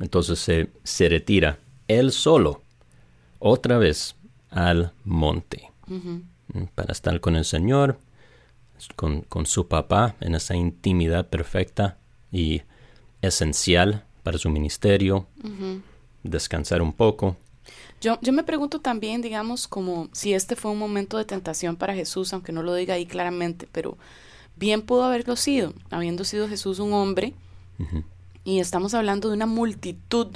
Entonces 0.00 0.38
se, 0.38 0.70
se, 0.84 1.08
retira 1.08 1.58
él 1.88 2.12
solo 2.12 2.60
otra 3.38 3.78
vez 3.78 4.16
al 4.50 4.92
monte 5.04 5.70
para 6.74 6.92
estar 6.92 7.18
con 7.20 7.34
el 7.36 7.44
Señor, 7.44 7.98
con, 8.96 9.22
con, 9.22 9.46
su 9.46 9.66
papá 9.66 10.14
en 10.20 10.34
esa 10.34 10.54
intimidad 10.54 11.28
perfecta 11.28 11.96
y 12.30 12.62
esencial 13.22 14.04
para 14.22 14.38
su 14.38 14.50
ministerio, 14.50 15.26
descansar 16.22 16.82
un 16.82 16.92
poco. 16.92 17.36
Yo, 18.00 18.18
yo 18.22 18.32
me 18.32 18.44
pregunto 18.44 18.80
también, 18.80 19.22
digamos, 19.22 19.66
como 19.66 20.08
si 20.12 20.34
este 20.34 20.56
fue 20.56 20.70
un 20.70 20.78
momento 20.78 21.18
de 21.18 21.24
tentación 21.24 21.76
para 21.76 21.94
Jesús, 21.94 22.32
aunque 22.32 22.52
no 22.52 22.62
lo 22.62 22.74
diga 22.74 22.94
ahí 22.94 23.06
claramente, 23.06 23.68
pero 23.72 23.98
bien 24.56 24.82
pudo 24.82 25.04
haberlo 25.04 25.36
sido, 25.36 25.72
habiendo 25.90 26.24
sido 26.24 26.48
Jesús 26.48 26.78
un 26.78 26.92
hombre, 26.92 27.34
y 28.44 28.60
estamos 28.60 28.94
hablando 28.94 29.28
de 29.28 29.34
una 29.34 29.46
multitud 29.46 30.28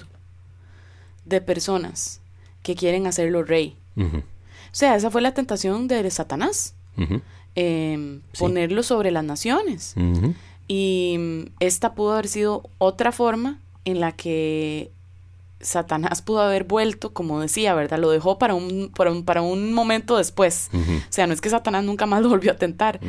de 1.24 1.40
personas 1.40 2.20
que 2.62 2.74
quieren 2.74 3.06
hacerlo 3.06 3.42
rey. 3.42 3.76
O 3.96 4.74
sea, 4.74 4.96
esa 4.96 5.10
fue 5.10 5.20
la 5.22 5.34
tentación 5.34 5.88
de 5.88 6.08
Satanás, 6.10 6.74
em, 7.54 8.20
ponerlo 8.38 8.82
sobre 8.82 9.10
las 9.10 9.24
naciones. 9.24 9.94
Y 10.68 11.46
esta 11.60 11.94
pudo 11.94 12.12
haber 12.12 12.28
sido 12.28 12.62
otra 12.78 13.12
forma 13.12 13.60
en 13.84 14.00
la 14.00 14.12
que 14.12 14.90
Satanás 15.62 16.22
pudo 16.22 16.40
haber 16.40 16.64
vuelto, 16.64 17.14
como 17.14 17.40
decía, 17.40 17.74
¿verdad? 17.74 17.98
Lo 17.98 18.10
dejó 18.10 18.38
para 18.38 18.54
un, 18.54 18.90
para 19.24 19.42
un, 19.42 19.72
momento 19.72 20.16
después. 20.16 20.70
O 20.74 21.12
sea, 21.12 21.26
no 21.26 21.32
es 21.32 21.40
que 21.40 21.48
Satanás 21.48 21.84
nunca 21.84 22.04
más 22.04 22.20
lo 22.20 22.28
volvió 22.28 22.52
a 22.52 22.56
tentar. 22.56 23.00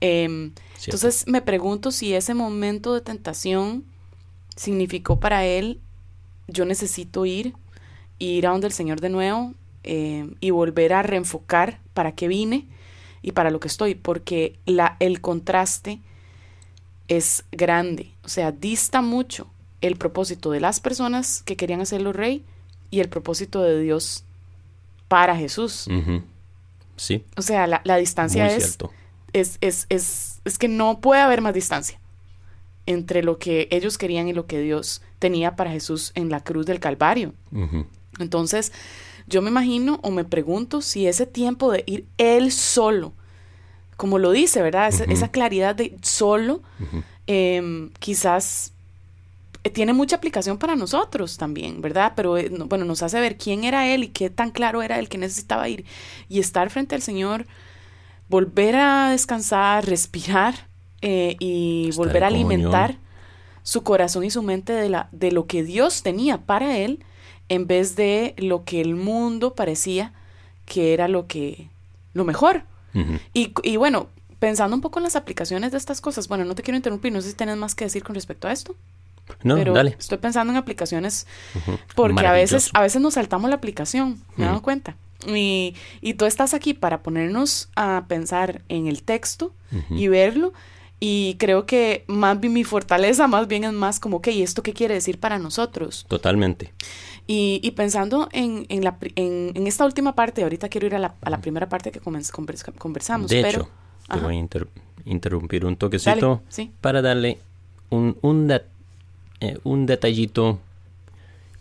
Em, 0.00 0.52
entonces 0.84 1.24
me 1.26 1.42
pregunto 1.42 1.90
si 1.90 2.14
ese 2.14 2.32
momento 2.32 2.94
de 2.94 3.00
tentación 3.00 3.84
significó 4.54 5.18
para 5.18 5.44
él, 5.44 5.80
yo 6.46 6.64
necesito 6.64 7.26
ir, 7.26 7.54
ir 8.18 8.46
a 8.46 8.50
donde 8.50 8.68
el 8.68 8.72
Señor 8.72 9.00
de 9.00 9.08
nuevo 9.08 9.54
em, 9.82 10.34
y 10.40 10.50
volver 10.50 10.92
a 10.92 11.02
reenfocar 11.02 11.80
para 11.92 12.12
qué 12.12 12.28
vine 12.28 12.68
y 13.20 13.32
para 13.32 13.50
lo 13.50 13.58
que 13.58 13.68
estoy, 13.68 13.96
porque 13.96 14.58
la, 14.64 14.96
el 15.00 15.20
contraste 15.20 16.00
es 17.08 17.44
grande, 17.50 18.12
o 18.24 18.28
sea, 18.28 18.52
dista 18.52 19.02
mucho 19.02 19.48
el 19.86 19.96
propósito 19.96 20.50
de 20.50 20.60
las 20.60 20.80
personas 20.80 21.42
que 21.42 21.56
querían 21.56 21.80
hacerlo 21.80 22.12
rey 22.12 22.44
y 22.90 23.00
el 23.00 23.08
propósito 23.08 23.62
de 23.62 23.80
Dios 23.80 24.24
para 25.08 25.36
Jesús. 25.36 25.88
Sí. 26.96 27.24
O 27.36 27.42
sea, 27.42 27.66
la, 27.66 27.96
distancia 27.96 28.46
es, 28.54 28.78
es, 29.32 29.58
es, 29.60 29.86
es, 29.88 30.40
es 30.44 30.58
que 30.58 30.68
no 30.68 31.00
puede 31.00 31.20
haber 31.20 31.42
más 31.42 31.54
distancia 31.54 31.98
entre 32.86 33.22
lo 33.22 33.38
que 33.38 33.68
ellos 33.70 33.98
querían 33.98 34.28
y 34.28 34.32
lo 34.32 34.46
que 34.46 34.60
Dios 34.60 35.02
tenía 35.18 35.56
para 35.56 35.70
Jesús 35.70 36.12
en 36.14 36.30
la 36.30 36.42
cruz 36.42 36.66
del 36.66 36.80
Calvario. 36.80 37.34
Entonces, 38.18 38.72
yo 39.26 39.42
me 39.42 39.50
imagino 39.50 39.98
o 40.02 40.10
me 40.10 40.24
pregunto 40.24 40.80
si 40.80 41.06
ese 41.06 41.26
tiempo 41.26 41.70
de 41.72 41.82
ir 41.86 42.06
él 42.16 42.52
solo, 42.52 43.12
como 43.96 44.18
lo 44.18 44.30
dice, 44.30 44.62
¿verdad? 44.62 44.88
Esa, 45.08 45.28
claridad 45.28 45.74
de 45.74 45.96
solo, 46.02 46.62
em, 47.26 47.90
quizás 47.98 48.72
tiene 49.70 49.92
mucha 49.92 50.16
aplicación 50.16 50.58
para 50.58 50.76
nosotros 50.76 51.36
también, 51.36 51.80
¿verdad? 51.80 52.12
Pero 52.14 52.36
eh, 52.36 52.50
bueno, 52.50 52.84
nos 52.84 53.02
hace 53.02 53.20
ver 53.20 53.36
quién 53.36 53.64
era 53.64 53.86
él 53.88 54.04
y 54.04 54.08
qué 54.08 54.30
tan 54.30 54.50
claro 54.50 54.82
era 54.82 54.98
él 54.98 55.08
que 55.08 55.18
necesitaba 55.18 55.68
ir 55.68 55.84
y 56.28 56.40
estar 56.40 56.70
frente 56.70 56.94
al 56.94 57.02
Señor, 57.02 57.46
volver 58.28 58.76
a 58.76 59.10
descansar, 59.10 59.86
respirar 59.86 60.68
eh, 61.02 61.36
y 61.38 61.90
volver 61.94 62.24
a 62.24 62.28
alimentar 62.28 62.98
su 63.62 63.82
corazón 63.82 64.24
y 64.24 64.30
su 64.30 64.42
mente 64.42 64.72
de, 64.72 64.88
la, 64.88 65.08
de 65.12 65.32
lo 65.32 65.46
que 65.46 65.64
Dios 65.64 66.02
tenía 66.02 66.38
para 66.38 66.76
él 66.76 67.04
en 67.48 67.66
vez 67.66 67.96
de 67.96 68.34
lo 68.38 68.64
que 68.64 68.80
el 68.80 68.94
mundo 68.94 69.54
parecía 69.54 70.12
que 70.64 70.92
era 70.92 71.08
lo 71.08 71.26
que 71.26 71.70
lo 72.12 72.24
mejor. 72.24 72.64
y, 73.34 73.52
y, 73.62 73.76
bueno, 73.76 74.08
pensando 74.38 74.74
un 74.74 74.80
poco 74.80 74.98
en 74.98 75.04
las 75.04 75.16
aplicaciones 75.16 75.72
de 75.72 75.78
estas 75.78 76.00
cosas, 76.00 76.28
bueno, 76.28 76.44
no 76.44 76.54
te 76.54 76.62
quiero 76.62 76.76
interrumpir, 76.76 77.12
no 77.12 77.20
sé 77.20 77.30
si 77.30 77.36
tienes 77.36 77.56
más 77.56 77.74
que 77.74 77.84
decir 77.84 78.02
con 78.02 78.14
respecto 78.14 78.48
a 78.48 78.52
esto. 78.52 78.74
No, 79.42 79.56
pero 79.56 79.72
dale. 79.72 79.96
Estoy 79.98 80.18
pensando 80.18 80.52
en 80.52 80.56
aplicaciones 80.56 81.26
porque 81.94 82.26
a 82.26 82.32
veces, 82.32 82.70
a 82.74 82.82
veces 82.82 83.00
nos 83.00 83.14
saltamos 83.14 83.50
la 83.50 83.56
aplicación, 83.56 84.20
me 84.36 84.44
he 84.44 84.48
dado 84.48 84.62
cuenta. 84.62 84.96
Y, 85.26 85.74
y, 86.00 86.14
tú 86.14 86.26
estás 86.26 86.54
aquí 86.54 86.74
para 86.74 87.02
ponernos 87.02 87.70
a 87.74 88.04
pensar 88.06 88.62
en 88.68 88.86
el 88.86 89.02
texto 89.02 89.52
y 89.90 90.08
verlo. 90.08 90.52
Y 90.98 91.36
creo 91.38 91.66
que 91.66 92.04
más 92.06 92.40
bien 92.40 92.54
mi 92.54 92.64
fortaleza 92.64 93.26
más 93.26 93.48
bien 93.48 93.64
es 93.64 93.72
más 93.72 94.00
como, 94.00 94.18
ok, 94.18 94.28
¿esto 94.28 94.62
qué 94.62 94.72
quiere 94.72 94.94
decir 94.94 95.18
para 95.20 95.38
nosotros? 95.38 96.06
Totalmente. 96.08 96.72
Y, 97.26 97.60
y 97.62 97.72
pensando 97.72 98.28
en, 98.32 98.66
en, 98.68 98.84
la, 98.84 98.96
en, 99.16 99.52
en, 99.54 99.66
esta 99.66 99.84
última 99.84 100.14
parte, 100.14 100.42
ahorita 100.42 100.68
quiero 100.68 100.86
ir 100.86 100.94
a 100.94 100.98
la, 100.98 101.14
a 101.20 101.28
la 101.30 101.40
primera 101.40 101.68
parte 101.68 101.90
que 101.90 102.00
conversamos. 102.00 103.30
De 103.30 103.42
pero, 103.42 103.62
hecho, 103.62 103.70
te 104.10 104.20
voy 104.20 104.36
a 104.36 104.66
interrumpir 105.04 105.66
un 105.66 105.76
toquecito 105.76 106.42
para 106.80 107.02
darle 107.02 107.38
un, 107.90 108.16
un, 108.22 108.52
eh, 109.40 109.58
un, 109.64 109.86
detallito 109.86 110.58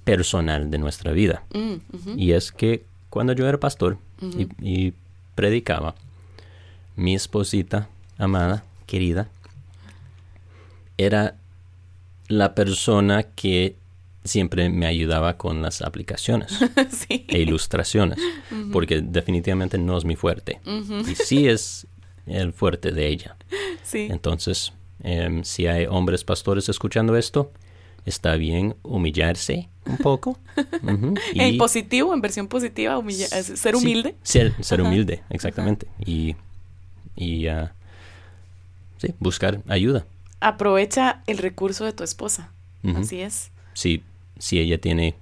personal 0.04 0.70
de 0.72 0.78
nuestra 0.78 1.12
vida. 1.12 1.44
Mm, 1.54 1.76
y 2.18 2.32
es 2.32 2.52
que 2.52 2.84
cuando 3.10 3.34
yo 3.34 3.48
era 3.48 3.60
pastor 3.60 3.98
y, 4.22 4.48
y 4.62 4.94
predicaba, 5.36 5.96
mi 6.96 7.16
esposita 7.16 7.90
amada, 8.18 8.64
querida, 8.86 9.28
era 10.98 11.36
la 12.28 12.56
persona 12.56 13.24
que 13.24 13.76
siempre 14.26 14.70
me 14.70 14.88
ayudaba 14.88 15.38
con 15.38 15.62
las 15.62 15.82
aplicaciones 15.82 16.60
e 17.10 17.40
ilustraciones, 17.40 18.20
porque 18.74 19.02
definitivamente 19.02 19.78
no 19.78 19.98
es 19.98 20.04
mi 20.04 20.16
fuerte. 20.16 20.60
Y 21.08 21.16
sí 21.16 21.48
es 21.48 21.88
el 22.26 22.52
fuerte 22.52 22.92
de 22.92 23.08
ella. 23.08 23.38
Entonces, 23.94 24.74
em, 25.04 25.44
si 25.44 25.68
hay 25.68 25.86
hombres 25.86 26.24
pastores 26.24 26.68
escuchando 26.70 27.16
esto, 27.16 27.52
está 28.06 28.36
bien 28.36 28.76
humillarse 28.84 29.70
un 29.86 29.98
poco. 29.98 30.38
en 31.34 31.58
positivo, 31.58 32.14
en 32.14 32.22
versión 32.22 32.48
positiva, 32.48 33.02
ser 33.10 33.76
humilde. 33.76 34.16
ser, 34.24 34.82
humilde, 34.82 35.24
exactamente. 35.30 35.88
Y, 36.06 36.36
y 37.16 37.48
ah, 37.48 37.74
sí, 38.98 39.14
buscar 39.20 39.62
ayuda. 39.68 40.06
Aprovecha 40.40 41.24
el 41.28 41.38
recurso 41.38 41.86
de 41.86 41.94
tu 41.94 42.04
esposa. 42.04 42.52
Así 42.96 43.22
es. 43.22 43.52
Sí, 43.74 44.04
si 44.38 44.60
ella 44.60 44.80
tiene, 44.80 45.16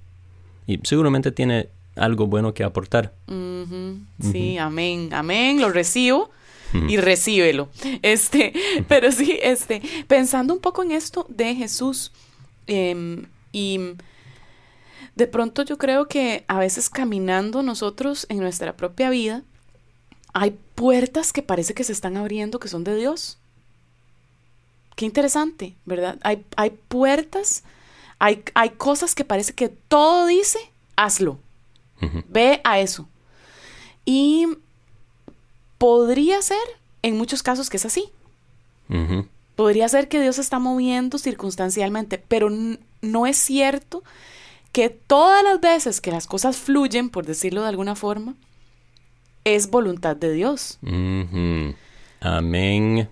y 0.66 0.80
seguramente 0.82 1.32
tiene 1.32 1.68
algo 1.96 2.26
bueno 2.26 2.52
que 2.54 2.64
aportar. 2.64 3.14
Sí, 4.20 4.58
amén, 4.58 5.10
amén, 5.12 5.60
lo 5.60 5.70
recibo 5.70 6.30
y 6.88 6.96
recíbelo. 6.96 7.68
Este, 8.02 8.52
pero 8.88 9.12
sí, 9.12 9.38
este, 9.42 9.80
pensando 10.08 10.52
un 10.52 10.60
poco 10.60 10.82
en 10.82 10.92
esto 10.92 11.26
de 11.28 11.54
Jesús, 11.54 12.12
em, 12.66 13.26
y 13.52 13.78
de 15.14 15.26
pronto 15.26 15.62
yo 15.62 15.78
creo 15.78 16.08
que 16.08 16.44
a 16.48 16.58
veces 16.58 16.90
caminando 16.90 17.62
nosotros 17.62 18.26
en 18.28 18.38
nuestra 18.38 18.76
propia 18.76 19.10
vida, 19.10 19.42
hay 20.32 20.58
puertas 20.74 21.32
que 21.32 21.42
parece 21.42 21.74
que 21.74 21.84
se 21.84 21.92
están 21.92 22.16
abriendo 22.16 22.58
que 22.58 22.68
son 22.68 22.84
de 22.84 22.96
Dios. 22.96 23.38
Qué 24.96 25.04
interesante, 25.06 25.74
¿verdad? 25.84 26.18
Hay, 26.22 26.44
hay 26.56 26.70
puertas 26.70 27.64
hay, 28.18 28.42
hay 28.54 28.70
cosas 28.70 29.14
que 29.14 29.24
parece 29.24 29.52
que 29.52 29.68
todo 29.68 30.26
dice, 30.26 30.58
hazlo. 30.96 31.38
Ve 32.28 32.60
a 32.64 32.80
eso. 32.80 33.08
Y 34.04 34.46
podría 35.78 36.42
ser, 36.42 36.58
en 37.02 37.16
muchos 37.16 37.42
casos, 37.42 37.70
que 37.70 37.78
es 37.78 37.86
así. 37.86 38.10
Podría 39.56 39.88
ser 39.88 40.08
que 40.08 40.20
Dios 40.20 40.38
está 40.38 40.58
moviendo 40.58 41.18
circunstancialmente, 41.18 42.18
pero 42.18 42.50
no 43.02 43.26
es 43.26 43.36
cierto 43.36 44.02
que 44.72 44.90
todas 44.90 45.44
las 45.44 45.60
veces 45.60 46.00
que 46.00 46.10
las 46.10 46.26
cosas 46.26 46.56
fluyen, 46.56 47.08
por 47.08 47.24
decirlo 47.24 47.62
de 47.62 47.68
alguna 47.68 47.94
forma, 47.94 48.34
es 49.44 49.70
voluntad 49.70 50.16
de 50.16 50.32
Dios. 50.32 50.78
Amén 52.20 53.08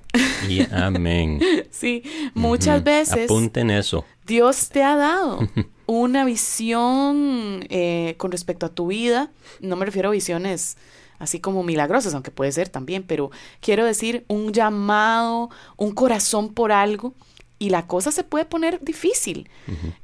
y 0.48 0.60
amén. 0.72 1.40
sí, 1.70 2.02
muchas 2.34 2.82
veces. 2.82 3.24
Apunten 3.24 3.70
eso. 3.70 4.04
Dios 4.26 4.70
te 4.70 4.82
ha 4.82 4.96
dado 4.96 5.40
una 5.86 6.24
visión 6.24 7.64
eh, 7.68 8.14
con 8.16 8.32
respecto 8.32 8.66
a 8.66 8.70
tu 8.70 8.88
vida. 8.88 9.30
No 9.60 9.76
me 9.76 9.84
refiero 9.84 10.08
a 10.08 10.12
visiones 10.12 10.76
así 11.22 11.38
como 11.38 11.62
milagrosas, 11.62 12.14
aunque 12.14 12.32
puede 12.32 12.50
ser 12.50 12.68
también, 12.68 13.04
pero 13.04 13.30
quiero 13.60 13.84
decir 13.84 14.24
un 14.26 14.52
llamado, 14.52 15.50
un 15.76 15.92
corazón 15.92 16.52
por 16.52 16.72
algo. 16.72 17.14
Y 17.60 17.70
la 17.70 17.86
cosa 17.86 18.10
se 18.10 18.24
puede 18.24 18.44
poner 18.44 18.80
difícil. 18.82 19.48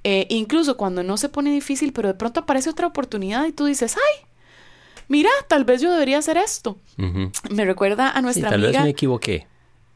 Eh, 0.05 0.29
incluso 0.31 0.77
cuando 0.77 1.03
no 1.03 1.17
se 1.17 1.29
pone 1.29 1.51
difícil, 1.51 1.93
pero 1.93 2.07
de 2.07 2.15
pronto 2.15 2.39
aparece 2.39 2.71
otra 2.71 2.87
oportunidad 2.87 3.47
y 3.47 3.53
tú 3.53 3.65
dices, 3.65 3.97
ay, 3.97 4.27
mira, 5.09 5.31
tal 5.49 5.65
vez 5.65 5.81
yo 5.81 5.91
debería 5.91 6.19
hacer 6.19 6.37
esto. 6.37 6.79
Me 7.51 7.65
recuerda 7.65 8.13
a 8.13 8.23
nuestra 8.23 8.51
tal 8.51 8.61
amiga. 8.61 8.73
Tal 8.73 8.83
vez 8.83 8.85
me 8.85 8.91
equivoqué 8.91 9.49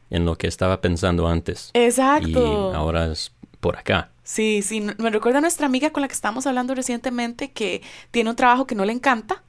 en 0.09 0.25
lo 0.25 0.37
que 0.37 0.47
estaba 0.47 0.81
pensando 0.81 1.25
antes. 1.29 1.71
Exacto. 1.73 2.71
Y 2.73 2.75
ahora 2.75 3.09
es 3.09 3.31
por 3.61 3.77
acá. 3.77 4.11
Sí, 4.23 4.61
sí, 4.61 4.81
me 4.81 5.09
recuerda 5.09 5.37
a 5.37 5.41
nuestra 5.41 5.65
amiga 5.65 5.91
con 5.91 6.01
la 6.01 6.09
que 6.09 6.15
estábamos 6.15 6.45
hablando 6.47 6.75
recientemente 6.75 7.53
que 7.53 7.81
tiene 8.11 8.29
un 8.29 8.35
trabajo 8.35 8.67
que 8.67 8.75
no 8.75 8.83
le 8.83 8.91
encanta. 8.91 9.41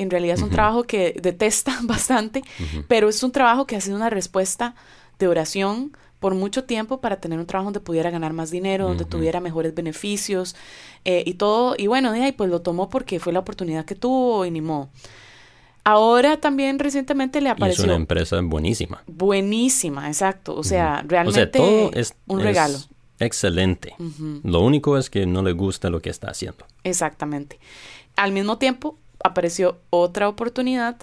En 0.00 0.10
realidad 0.10 0.36
es 0.36 0.42
un 0.42 0.50
trabajo 0.50 0.84
que 0.84 1.14
detesta 1.20 1.78
bastante, 1.82 2.42
pero 2.88 3.08
es 3.08 3.22
un 3.22 3.32
trabajo 3.32 3.66
que 3.66 3.76
ha 3.76 3.80
sido 3.80 3.96
una 3.96 4.08
respuesta 4.08 4.74
de 5.18 5.28
oración 5.28 5.92
por 6.20 6.34
mucho 6.34 6.64
tiempo 6.64 7.00
para 7.00 7.20
tener 7.20 7.38
un 7.38 7.46
trabajo 7.46 7.66
donde 7.66 7.80
pudiera 7.80 8.10
ganar 8.10 8.32
más 8.32 8.50
dinero, 8.50 8.88
donde 8.88 9.04
tuviera 9.04 9.40
mejores 9.40 9.74
beneficios 9.74 10.56
eh, 11.04 11.22
y 11.26 11.34
todo. 11.34 11.74
Y 11.76 11.86
bueno, 11.86 12.12
de 12.12 12.22
ahí 12.22 12.32
pues 12.32 12.48
lo 12.50 12.62
tomó 12.62 12.88
porque 12.88 13.20
fue 13.20 13.32
la 13.32 13.40
oportunidad 13.40 13.84
que 13.84 13.94
tuvo 13.94 14.44
y 14.46 14.50
ni 14.50 14.60
modo. 14.62 14.88
Ahora 15.84 16.38
también 16.38 16.78
recientemente 16.78 17.40
le 17.40 17.50
apareció. 17.50 17.84
es 17.84 17.88
una 17.88 17.96
empresa 17.96 18.40
buenísima. 18.42 19.02
Buenísima, 19.06 20.08
exacto. 20.08 20.54
O 20.54 20.64
sea, 20.64 21.04
realmente 21.06 21.46
todo 21.46 21.90
es, 21.92 22.14
un 22.26 22.40
regalo. 22.40 22.78
excelente. 23.18 23.94
Lo 24.44 24.60
único 24.60 24.96
es 24.96 25.10
que 25.10 25.26
no 25.26 25.42
le 25.42 25.52
gusta 25.52 25.90
lo 25.90 26.00
que 26.00 26.10
está 26.10 26.30
haciendo. 26.30 26.66
Exactamente. 26.84 27.58
Al 28.16 28.32
mismo 28.32 28.58
tiempo, 28.58 28.98
apareció 29.24 29.78
otra 29.90 30.28
oportunidad 30.28 30.96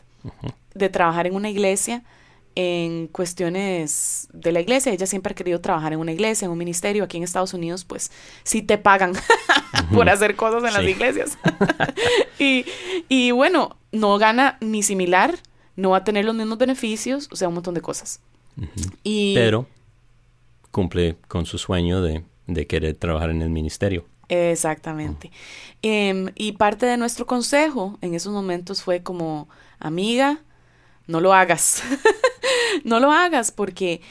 de 0.74 0.90
trabajar 0.90 1.28
en 1.28 1.36
una 1.36 1.50
iglesia 1.50 2.04
en 2.60 3.08
cuestiones 3.08 4.28
de 4.34 4.52
la 4.52 4.60
iglesia. 4.60 4.92
Ella 4.92 5.06
siempre 5.06 5.34
ha 5.34 5.36
querido 5.36 5.62
trabajar 5.62 5.94
en 5.94 6.00
una 6.00 6.12
iglesia, 6.12 6.48
en 6.48 6.52
un 6.52 6.58
ministerio. 6.58 7.04
Aquí 7.04 7.18
en 7.18 7.24
Estados 7.24 7.54
Unidos, 7.54 7.86
pues 7.86 8.12
sí 8.44 8.64
te 8.64 8.80
pagan 8.80 9.14
por 9.94 10.10
hacer 10.10 10.36
cosas 10.36 10.64
en 10.64 10.74
las 10.74 10.84
iglesias. 10.84 11.38
y, 12.40 12.66
y 13.10 13.30
bueno, 13.30 13.78
no 13.92 14.18
gana 14.18 14.58
ni 14.60 14.82
similar, 14.82 15.38
no 15.76 15.92
va 15.92 15.98
a 15.98 16.04
tener 16.04 16.26
los 16.26 16.34
mismos 16.34 16.58
beneficios, 16.58 17.30
o 17.32 17.36
sea, 17.36 17.48
un 17.48 17.54
montón 17.54 17.76
de 17.76 17.82
cosas. 17.82 18.22
y, 19.04 19.36
Pero 19.36 19.68
cumple 20.72 21.16
con 21.28 21.46
su 21.46 21.60
sueño 21.60 22.02
de, 22.02 22.24
de 22.48 22.66
querer 22.66 22.96
trabajar 22.96 23.30
en 23.30 23.44
el 23.44 23.52
ministerio. 23.52 24.06
Exactamente. 24.30 25.32
Em, 25.82 26.32
y 26.36 26.54
parte 26.54 26.86
de 26.86 26.98
nuestro 26.98 27.26
consejo 27.26 27.98
en 28.02 28.14
esos 28.14 28.34
momentos 28.34 28.82
fue 28.82 29.04
como, 29.04 29.48
amiga, 29.80 30.42
no 31.08 31.22
lo 31.22 31.34
hagas. 31.34 31.82
no 32.84 33.00
lo 33.00 33.12
hagas 33.12 33.52
porque 33.52 34.02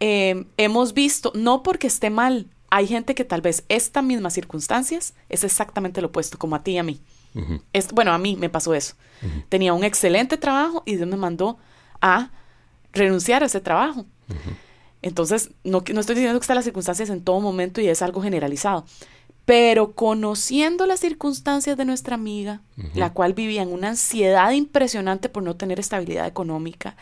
em, 0.00 0.46
hemos 0.56 0.94
visto, 0.94 1.32
no 1.34 1.62
porque 1.62 1.88
esté 1.88 2.10
mal, 2.10 2.46
hay 2.70 2.86
gente 2.86 3.14
que 3.14 3.24
tal 3.24 3.40
vez 3.40 3.64
estas 3.68 4.02
mismas 4.02 4.34
circunstancias 4.34 5.14
es 5.28 5.44
exactamente 5.44 6.00
lo 6.00 6.08
opuesto, 6.08 6.38
como 6.38 6.56
a 6.56 6.62
ti 6.62 6.72
y 6.72 6.78
a 6.78 6.82
mí. 6.82 7.00
bueno, 7.92 8.12
a 8.12 8.18
mí 8.18 8.36
me 8.36 8.48
pasó 8.48 8.74
eso. 8.74 8.94
Tenía 9.48 9.72
un 9.72 9.84
excelente 9.84 10.36
trabajo 10.36 10.82
y 10.84 10.96
Dios 10.96 11.08
me 11.08 11.16
mandó 11.16 11.56
a 12.00 12.30
renunciar 12.92 13.42
a 13.42 13.46
ese 13.46 13.60
trabajo. 13.60 14.06
Entonces, 15.02 15.50
no, 15.64 15.84
no 15.92 16.00
estoy 16.00 16.14
diciendo 16.16 16.38
que 16.38 16.44
están 16.44 16.56
las 16.56 16.64
circunstancias 16.64 17.10
en 17.10 17.22
todo 17.22 17.40
momento 17.40 17.80
y 17.80 17.88
es 17.88 18.02
algo 18.02 18.22
generalizado, 18.22 18.86
pero 19.44 19.92
conociendo 19.92 20.86
las 20.86 21.00
circunstancias 21.00 21.76
de 21.76 21.84
nuestra 21.84 22.14
amiga, 22.14 22.62
la 22.94 23.12
cual 23.12 23.34
vivía 23.34 23.62
en 23.62 23.72
una 23.72 23.90
ansiedad 23.90 24.50
impresionante 24.52 25.28
por 25.28 25.42
no 25.42 25.54
tener 25.54 25.78
estabilidad 25.78 26.26
económica, 26.26 26.96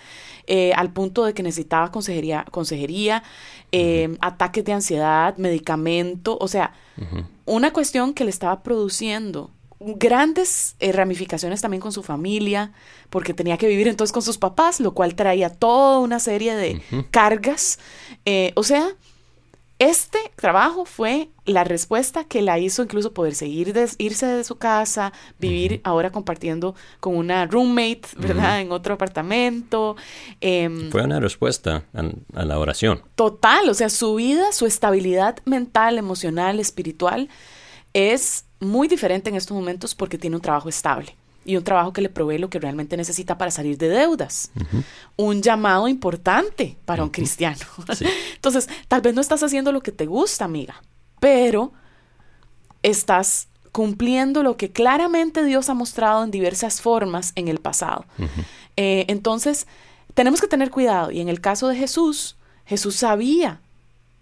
eh, 0.48 0.72
al 0.74 0.92
punto 0.92 1.24
de 1.24 1.35
que 1.35 1.44
necesitaba 1.44 1.92
consejería, 1.92 2.44
consejería 2.50 3.22
eh, 3.70 4.16
ataques 4.20 4.64
de 4.64 4.72
ansiedad, 4.72 5.37
medicamento, 5.37 6.37
o 6.40 6.48
sea, 6.48 6.74
una 7.46 7.72
cuestión 7.72 8.12
que 8.12 8.24
le 8.24 8.31
estaba 8.31 8.62
produciendo 8.62 9.50
grandes 9.78 10.76
eh, 10.78 10.92
ramificaciones 10.92 11.61
también 11.61 11.81
con 11.81 11.92
su 11.92 12.02
familia, 12.02 12.72
porque 13.09 13.35
tenía 13.35 13.57
que 13.57 13.68
vivir 13.68 13.87
entonces 13.87 14.12
con 14.12 14.22
sus 14.22 14.38
papás, 14.38 14.81
lo 14.81 14.94
cual 14.94 15.14
traía 15.14 15.48
toda 15.48 16.00
una 16.00 16.18
serie 16.18 16.57
de 16.57 16.83
cargas. 17.12 17.78
o 18.57 18.64
sea, 18.64 18.88
este 19.83 20.18
trabajo 20.37 20.85
fue 20.85 21.31
la 21.45 21.64
respuesta 21.64 22.25
que 22.25 22.40
la 22.40 22.59
hizo 22.59 22.83
incluso 22.83 23.12
poder 23.12 23.35
seguir, 23.35 23.75
irse 23.99 24.27
de 24.27 24.45
su 24.45 24.57
casa, 24.57 25.12
vivir 25.40 25.81
ahora 25.83 26.11
compartiendo 26.11 26.75
con 27.01 27.16
una 27.16 27.47
roommate, 27.47 28.03
¿verdad? 28.16 28.61
En 28.61 28.71
otro 28.71 28.95
apartamento. 28.95 29.97
Em, 30.40 30.90
fue 30.90 31.03
una 31.03 31.18
respuesta 31.18 31.85
a, 31.95 32.45
la 32.45 32.59
oración. 32.59 33.03
Total, 33.16 33.68
o 33.68 33.75
sea, 33.75 33.88
su 33.88 34.14
vida, 34.14 34.53
su 34.53 34.66
estabilidad 34.66 35.38
mental, 35.45 35.99
emocional, 35.99 36.61
espiritual 36.61 37.29
es 37.92 38.45
muy 38.61 38.87
diferente 38.87 39.31
en 39.31 39.37
estos 39.37 39.57
momentos 39.57 39.95
porque 39.95 40.16
tiene 40.16 40.37
un 40.37 40.42
trabajo 40.42 40.68
estable 40.68 41.16
y 41.44 41.57
un 41.57 41.64
trabajo 41.64 41.92
que 41.92 42.02
le 42.02 42.09
provee 42.09 42.38
lo 42.38 42.50
que 42.50 42.59
realmente 42.59 42.96
necesita 42.96 43.38
para 43.38 43.50
salir 43.50 43.78
de 43.78 43.88
deudas. 43.88 44.50
Un 45.16 45.42
llamado 45.42 45.88
importante 45.88 46.76
para 46.85 47.02
un 47.02 47.11
cristiano. 47.11 47.64
Entonces, 48.35 48.68
tal 48.88 49.00
vez 49.00 49.14
no 49.14 49.20
estás 49.20 49.42
haciendo 49.42 49.72
lo 49.72 49.83
que 49.83 49.92
te 49.92 50.07
gusta, 50.07 50.44
amiga, 50.44 50.83
pero 51.20 51.72
estás 52.83 53.48
cumpliendo 53.72 54.42
lo 54.42 54.57
que 54.57 54.70
claramente 54.70 55.44
Dios 55.44 55.68
ha 55.70 55.74
mostrado 55.74 56.24
en 56.24 56.31
diversas 56.31 56.81
formas 56.81 57.33
en 57.37 57.48
el 57.48 57.59
pasado. 57.59 58.05
Eh, 58.76 59.07
entonces, 59.09 59.66
tenemos 60.14 60.40
que 60.40 60.46
tener 60.46 60.70
cuidado. 60.70 61.11
Y 61.11 61.20
en 61.20 61.28
el 61.28 61.40
caso 61.40 61.68
de 61.68 61.76
Jesús, 61.76 62.37
Jesús 62.66 62.96
sabía 62.96 63.61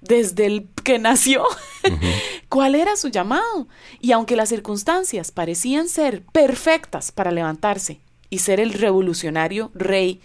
desde 0.01 0.47
el 0.47 0.69
que 0.83 0.99
nació, 0.99 1.45
cuál 2.49 2.75
era 2.75 2.97
su 2.97 3.09
llamado. 3.09 3.69
Y 4.01 4.13
aunque 4.13 4.37
las 4.37 4.49
circunstancias 4.49 5.31
parecían 5.31 5.89
ser 5.89 6.23
perfectas 6.23 7.13
para 7.13 7.31
levantarse 7.31 8.01
y 8.31 8.39
ser 8.39 8.61
el 8.61 8.73
revolucionario 8.73 9.71
rey 9.75 10.21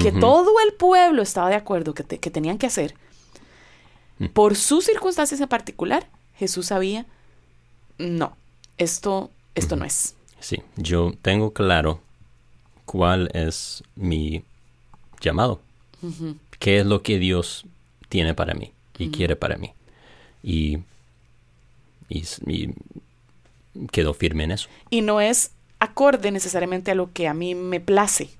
que 0.00 0.12
todo 0.12 0.50
el 0.66 0.72
pueblo 0.72 1.20
estaba 1.20 1.50
de 1.50 1.56
acuerdo 1.56 1.92
que, 1.92 2.04
tenían 2.04 2.56
que 2.56 2.66
hacer, 2.66 2.94
mm. 4.18 4.28
por 4.28 4.56
sus 4.56 4.86
circunstancias 4.86 5.42
en 5.42 5.48
particular, 5.48 6.08
Jesús 6.36 6.68
sabía, 6.68 7.04
no, 7.98 8.34
esto, 8.78 9.30
esto 9.54 9.76
no 9.76 9.84
es. 9.84 10.14
Sí, 10.40 10.62
yo 10.76 11.12
tengo 11.20 11.52
claro 11.52 12.00
cuál 12.86 13.30
es 13.34 13.84
mi 13.94 14.42
llamado, 15.20 15.60
qué 16.58 16.80
es 16.80 16.86
lo 16.86 17.02
que 17.02 17.18
Dios 17.18 17.66
tiene 18.08 18.32
para 18.32 18.54
mí 18.54 18.72
y 18.98 19.10
quiere 19.10 19.36
para 19.36 19.56
mí. 19.56 19.72
Y, 20.42 20.78
y, 22.08 22.70
quedó 23.90 24.14
firme 24.14 24.44
en 24.44 24.52
eso. 24.52 24.68
Y 24.90 25.02
no 25.02 25.20
es 25.20 25.50
acorde 25.78 26.30
necesariamente 26.30 26.90
a 26.90 26.94
lo 26.94 27.12
que 27.12 27.28
a 27.28 27.34
mí 27.34 27.54
me 27.54 27.80
place. 27.80 28.30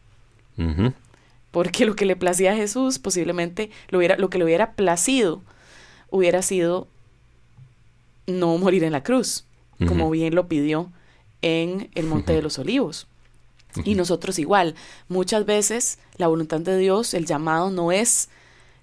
Porque 1.51 1.85
lo 1.85 1.97
que 1.97 2.07
le 2.07 2.17
placía 2.17 2.53
a 2.53 2.57
Jesús 2.57 2.99
posiblemente 2.99 3.71
lo, 3.89 3.99
hubiera, 3.99 4.17
lo 4.17 4.31
que 4.31 4.39
le 4.39 4.45
hubiera 4.45 4.73
placido 4.73 5.43
hubiera 6.11 6.43
sido 6.43 6.87
no 8.27 8.57
morir 8.59 8.85
en 8.85 8.93
la 8.93 9.03
cruz, 9.03 9.45
como 9.87 10.11
bien 10.11 10.35
lo 10.35 10.47
pidió 10.47 10.91
en 11.43 11.91
el 11.95 12.07
Monte 12.07 12.33
de 12.33 12.43
los 12.43 12.59
Olivos. 12.59 13.07
Y 13.85 13.97
nosotros 13.97 14.39
igual, 14.39 14.77
muchas 15.09 15.45
veces 15.45 15.99
la 16.17 16.29
voluntad 16.29 16.61
de 16.61 16.79
Dios, 16.79 17.13
el 17.15 17.27
llamado 17.27 17.71
no 17.71 17.91
es 17.91 18.29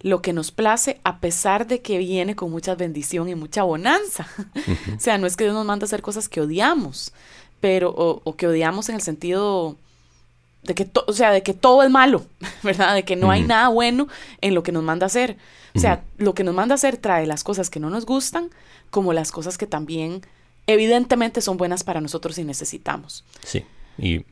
lo 0.01 0.21
que 0.21 0.33
nos 0.33 0.51
place 0.51 0.99
a 1.03 1.19
pesar 1.19 1.67
de 1.67 1.81
que 1.81 1.97
viene 1.97 2.35
con 2.35 2.51
mucha 2.51 2.75
bendición 2.75 3.29
y 3.29 3.35
mucha 3.35 3.63
bonanza. 3.63 4.27
o 4.95 4.99
sea, 4.99 5.17
no 5.17 5.27
es 5.27 5.35
que 5.35 5.43
Dios 5.45 5.55
nos 5.55 5.65
manda 5.65 5.83
a 5.83 5.87
hacer 5.87 6.01
cosas 6.01 6.29
que 6.29 6.41
odiamos, 6.41 7.13
pero 7.59 7.93
o, 7.95 8.35
que 8.35 8.47
odiamos 8.47 8.89
en 8.89 8.95
el 8.95 9.01
sentido 9.01 9.77
de 10.63 10.75
que, 10.75 10.89
o 11.07 11.13
sea, 11.13 11.31
de 11.31 11.43
que 11.43 11.53
todo 11.53 11.83
es 11.83 11.89
malo, 11.89 12.25
¿verdad? 12.63 12.95
De 12.95 13.03
que 13.03 13.15
no 13.15 13.31
hay 13.31 13.43
nada 13.43 13.69
bueno 13.69 14.07
en 14.41 14.55
lo 14.55 14.63
que 14.63 14.71
nos 14.71 14.83
manda 14.83 15.05
a 15.05 15.07
hacer. 15.07 15.37
O 15.73 15.79
sea, 15.79 16.03
lo 16.17 16.33
que 16.33 16.43
nos 16.43 16.53
manda 16.53 16.73
a 16.73 16.75
hacer 16.75 16.97
trae 16.97 17.25
las 17.25 17.43
cosas 17.43 17.69
que 17.69 17.79
no 17.79 17.89
nos 17.89 18.05
gustan 18.05 18.49
como 18.89 19.13
las 19.13 19.31
cosas 19.31 19.57
que 19.57 19.67
también 19.67 20.21
evidentemente 20.67 21.41
son 21.41 21.57
buenas 21.57 21.83
para 21.83 22.01
nosotros 22.01 22.37
y 22.37 22.43
necesitamos. 22.43 23.23
Sí, 23.43 23.63
y 23.97 24.25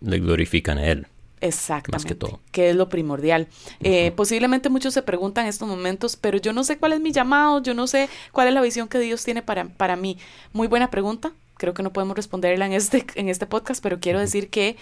le 0.00 0.18
glorifican 0.18 0.78
a 0.78 0.86
Él. 0.86 1.06
Exactamente. 1.40 2.08
que 2.08 2.14
todo. 2.14 2.40
Que 2.50 2.70
es 2.70 2.76
lo 2.76 2.88
primordial. 2.88 3.48
Eh, 3.80 4.10
posiblemente 4.12 4.68
muchos 4.68 4.94
se 4.94 5.02
preguntan 5.02 5.44
en 5.44 5.50
estos 5.50 5.68
momentos, 5.68 6.16
pero 6.16 6.38
yo 6.38 6.52
no 6.52 6.64
sé 6.64 6.78
cuál 6.78 6.94
es 6.94 7.00
mi 7.00 7.12
llamado, 7.12 7.62
yo 7.62 7.74
no 7.74 7.86
sé 7.86 8.08
cuál 8.32 8.48
es 8.48 8.54
la 8.54 8.62
visión 8.62 8.88
que 8.88 8.98
Dios 8.98 9.22
tiene 9.24 9.42
para, 9.42 9.66
para 9.66 9.96
mí. 9.96 10.18
Muy 10.52 10.66
buena 10.66 10.90
pregunta. 10.90 11.32
Creo 11.56 11.74
que 11.74 11.82
no 11.82 11.92
podemos 11.92 12.16
responderla 12.16 12.66
en 12.66 12.72
este, 12.72 13.06
en 13.14 13.28
este 13.28 13.46
podcast, 13.46 13.82
pero 13.82 14.00
quiero 14.00 14.18
decir 14.18 14.48
que 14.48 14.76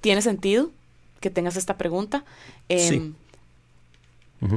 tiene 0.00 0.22
sentido 0.22 0.70
que 1.20 1.30
tengas 1.30 1.56
esta 1.56 1.76
pregunta. 1.76 2.24
Em, 2.68 3.14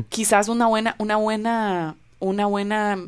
quizás 0.09 0.47
una 0.47 0.67
buena, 0.67 0.95
una 0.99 1.15
buena, 1.15 1.95
una 2.19 2.45
buena, 2.45 2.99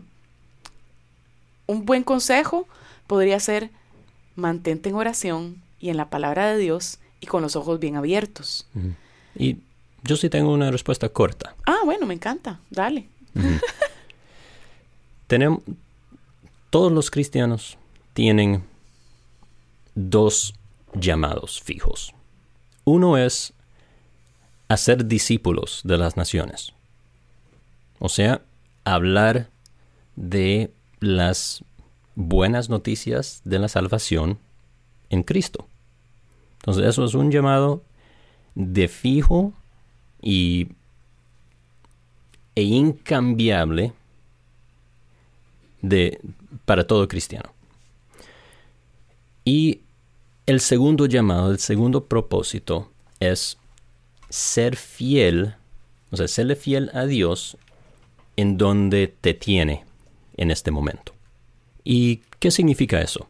un 1.68 1.86
buen 1.86 2.04
consejo 2.04 2.68
podría 3.06 3.40
ser 3.40 3.70
mantente 4.36 4.90
en 4.90 4.96
oración 4.96 5.62
y 5.80 5.90
en 5.90 5.98
la 5.98 6.10
palabra 6.10 6.48
de 6.48 6.58
Dios 6.58 6.98
y 7.24 7.26
con 7.26 7.42
los 7.42 7.56
ojos 7.56 7.80
bien 7.80 7.96
abiertos. 7.96 8.68
Y 9.34 9.58
yo 10.04 10.18
sí 10.18 10.30
tengo 10.30 10.52
una 10.52 10.70
respuesta 10.72 11.08
corta. 11.08 11.56
Ah, 11.66 11.80
bueno, 11.86 12.06
me 12.06 12.14
encanta. 12.14 12.60
Dale. 12.70 13.08
Tenemos, 15.28 15.62
todos 16.70 16.92
los 16.92 17.10
cristianos 17.10 17.78
tienen 18.14 18.66
dos 19.96 20.54
llamados 20.94 21.62
fijos. 21.62 22.14
Uno 22.84 23.18
es 23.18 23.54
hacer 24.68 25.06
discípulos 25.06 25.80
de 25.86 25.98
las 25.98 26.18
naciones. 26.18 26.74
O 28.00 28.10
sea, 28.10 28.42
hablar 28.84 29.50
de 30.18 30.74
las 31.00 31.64
buenas 32.16 32.70
noticias 32.70 33.42
de 33.46 33.60
la 33.60 33.70
salvación 33.70 34.40
en 35.10 35.24
Cristo. 35.24 35.70
Entonces 36.64 36.86
eso 36.86 37.04
es 37.04 37.14
un 37.14 37.30
llamado 37.30 37.84
de 38.56 38.88
fijo 38.88 39.52
y, 40.22 40.70
e 42.56 42.62
incambiable 42.62 43.92
de, 45.82 46.22
para 46.64 46.88
todo 46.88 47.10
cristiano. 47.10 47.50
Y 49.44 49.82
el 50.46 50.62
segundo 50.62 51.06
llamado, 51.06 51.52
el 51.52 51.60
segundo 51.60 52.06
propósito 52.06 52.90
es 53.20 53.58
ser 54.30 54.78
fiel, 54.78 55.56
o 56.12 56.18
sea, 56.18 56.30
serle 56.30 56.56
fiel 56.56 56.92
a 56.94 57.06
Dios 57.06 57.58
en 58.38 58.58
donde 58.58 59.08
te 59.08 59.34
tiene 59.34 59.84
en 60.38 60.50
este 60.50 60.72
momento. 60.72 61.14
¿Y 61.84 62.22
qué 62.40 62.52
significa 62.52 63.02
eso? 63.02 63.28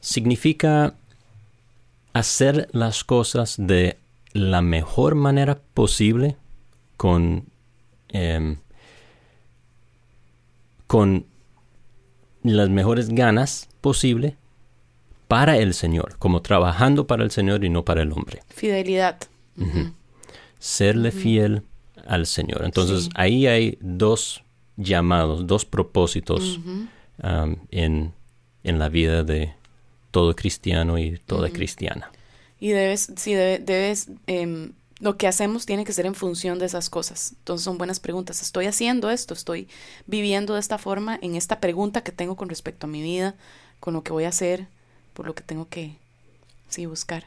Significa 0.00 0.94
hacer 2.14 2.68
las 2.72 3.04
cosas 3.04 3.56
de 3.58 3.98
la 4.32 4.62
mejor 4.62 5.16
manera 5.16 5.60
posible 5.74 6.36
con, 6.96 7.44
em, 8.08 8.56
con 10.86 11.26
las 12.42 12.70
mejores 12.70 13.08
ganas 13.08 13.68
posible 13.80 14.36
para 15.28 15.58
el 15.58 15.74
Señor, 15.74 16.16
como 16.18 16.40
trabajando 16.40 17.06
para 17.06 17.24
el 17.24 17.30
Señor 17.30 17.64
y 17.64 17.68
no 17.68 17.84
para 17.84 18.02
el 18.02 18.12
hombre. 18.12 18.42
Fidelidad. 18.48 19.18
Serle 20.58 21.10
fiel 21.10 21.62
al 22.06 22.26
Señor. 22.26 22.64
Entonces 22.64 23.10
ahí 23.14 23.46
hay 23.46 23.76
dos 23.80 24.44
llamados, 24.76 25.46
dos 25.46 25.64
propósitos 25.64 26.60
en, 27.70 28.12
en 28.62 28.78
la 28.78 28.88
vida 28.88 29.24
de, 29.24 29.54
todo 30.14 30.36
cristiano 30.36 30.96
y 30.96 31.18
toda 31.18 31.50
cristiana. 31.50 32.12
Y 32.60 32.68
debes, 32.68 33.10
sí, 33.16 33.34
debes, 33.34 34.06
em, 34.28 34.70
lo 35.00 35.16
que 35.16 35.26
hacemos 35.26 35.66
tiene 35.66 35.84
que 35.84 35.92
ser 35.92 36.06
en 36.06 36.14
función 36.14 36.60
de 36.60 36.66
esas 36.66 36.88
cosas. 36.88 37.32
Entonces 37.38 37.64
son 37.64 37.78
buenas 37.78 37.98
preguntas. 37.98 38.40
¿Estoy 38.40 38.66
haciendo 38.66 39.10
esto? 39.10 39.34
¿Estoy 39.34 39.66
viviendo 40.06 40.54
de 40.54 40.60
esta 40.60 40.78
forma 40.78 41.18
en 41.20 41.34
esta 41.34 41.58
pregunta 41.58 42.04
que 42.04 42.12
tengo 42.12 42.36
con 42.36 42.48
respecto 42.48 42.86
a 42.86 42.90
mi 42.90 43.02
vida, 43.02 43.34
con 43.80 43.92
lo 43.92 44.04
que 44.04 44.12
voy 44.12 44.22
a 44.22 44.28
hacer, 44.28 44.68
por 45.14 45.26
lo 45.26 45.34
que 45.34 45.42
tengo 45.42 45.68
que, 45.68 45.96
sí, 46.68 46.86
buscar. 46.86 47.26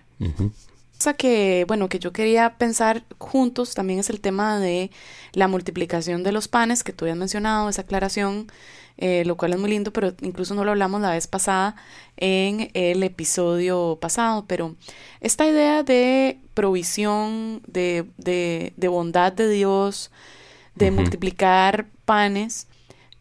Cosa 0.98 1.14
que, 1.14 1.64
bueno, 1.68 1.90
que 1.90 2.00
yo 2.00 2.12
quería 2.12 2.58
pensar 2.58 3.04
juntos 3.20 3.76
también 3.76 4.00
es 4.00 4.10
el 4.10 4.20
tema 4.20 4.60
de 4.60 4.90
la 5.34 5.48
multiplicación 5.48 6.24
de 6.24 6.32
los 6.32 6.48
panes, 6.48 6.84
que 6.84 6.92
tú 6.92 7.06
habías 7.06 7.18
mencionado, 7.18 7.70
esa 7.70 7.84
aclaración, 7.84 8.48
eh, 8.98 9.24
lo 9.26 9.38
cual 9.38 9.54
es 9.54 9.60
muy 9.60 9.70
lindo, 9.70 9.94
pero 9.94 10.16
incluso 10.22 10.56
no 10.56 10.66
lo 10.66 10.72
hablamos 10.72 11.00
la 11.02 11.12
vez 11.12 11.28
pasada 11.28 11.76
en 12.18 12.72
el 12.74 13.04
episodio 13.04 14.00
pasado, 14.02 14.46
pero 14.48 14.76
esta 15.22 15.46
idea 15.48 15.84
de 15.84 16.40
provisión, 16.56 17.62
de, 17.68 18.06
de, 18.18 18.74
de 18.76 18.88
bondad 18.88 19.32
de 19.32 19.50
Dios, 19.50 20.10
de 20.74 20.90
multiplicar 20.90 21.86
panes, 22.06 22.68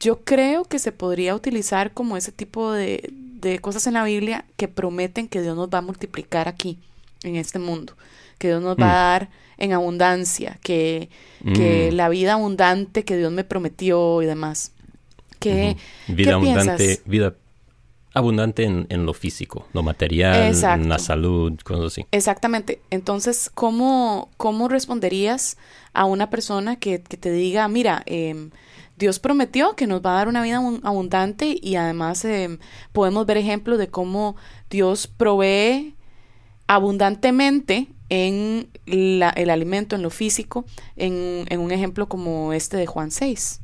yo 0.01 0.25
creo 0.25 0.65
que 0.65 0.79
se 0.79 0.93
podría 0.93 1.35
utilizar 1.35 1.93
como 1.93 2.17
ese 2.17 2.33
tipo 2.33 2.73
de, 2.73 3.11
de 3.13 3.59
cosas 3.59 3.87
en 3.87 3.95
la 3.95 4.05
Biblia 4.05 4.47
que 4.57 4.67
prometen 4.67 5.29
que 5.29 5.43
Dios 5.43 5.57
nos 5.57 5.69
va 5.69 5.79
a 5.79 5.83
multiplicar 5.83 6.49
aquí 6.49 6.79
en 7.27 7.37
este 7.37 7.59
mundo, 7.59 7.95
que 8.39 8.49
Dios 8.49 8.63
nos 8.63 8.77
va 8.77 8.85
a 8.85 9.19
mm. 9.19 9.21
dar 9.21 9.31
en 9.59 9.73
abundancia, 9.73 10.59
que, 10.63 11.09
que 11.55 11.91
mm. 11.91 11.95
la 11.95 12.09
vida 12.09 12.35
abundante 12.35 13.05
que 13.05 13.17
Dios 13.17 13.33
me 13.33 13.45
prometió 13.45 14.23
y 14.23 14.27
demás. 14.27 14.73
Que, 15.39 15.77
Vida 16.09 16.35
abundante, 16.35 17.01
vida 17.05 17.35
abundante 18.15 18.65
en, 18.65 18.87
en, 18.89 19.05
lo 19.05 19.13
físico, 19.13 19.69
lo 19.75 19.83
material, 19.83 20.55
en 20.55 20.89
la 20.89 20.99
salud, 20.99 21.53
cosas 21.63 21.93
así. 21.93 22.07
Exactamente. 22.11 22.81
Entonces, 22.91 23.51
¿cómo, 23.53 24.31
cómo 24.39 24.69
responderías 24.69 25.59
a 25.93 26.07
una 26.07 26.31
persona 26.31 26.77
que, 26.77 27.03
que 27.03 27.19
te 27.19 27.31
diga, 27.31 27.69
mira, 27.69 28.03
eh, 28.07 28.49
Dios 28.97 29.19
prometió 29.19 29.77
que 29.77 29.87
nos 29.87 30.01
va 30.01 30.13
a 30.13 30.17
dar 30.17 30.29
una 30.29 30.43
vida 30.43 30.57
abundante 30.83 31.59
y 31.61 31.77
además 31.77 32.25
em, 32.25 32.59
podemos 32.93 33.27
ver 33.27 33.37
ejemplos 33.37 33.79
de 33.79 33.89
cómo 33.89 34.37
Dios 34.71 35.07
provee 35.07 35.95
abundantemente 36.67 37.89
en 38.09 38.69
el 38.87 39.51
alimento, 39.51 39.97
en 39.97 40.03
lo 40.03 40.11
físico, 40.11 40.65
en, 40.97 41.45
en, 41.49 41.61
un 41.61 41.73
ejemplo 41.73 42.09
como 42.09 42.53
este 42.53 42.77
de 42.77 42.87
Juan 42.87 43.11
6. 43.11 43.61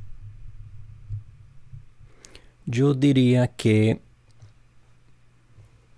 Yo 2.67 2.95
diría 2.95 3.49
que 3.49 4.01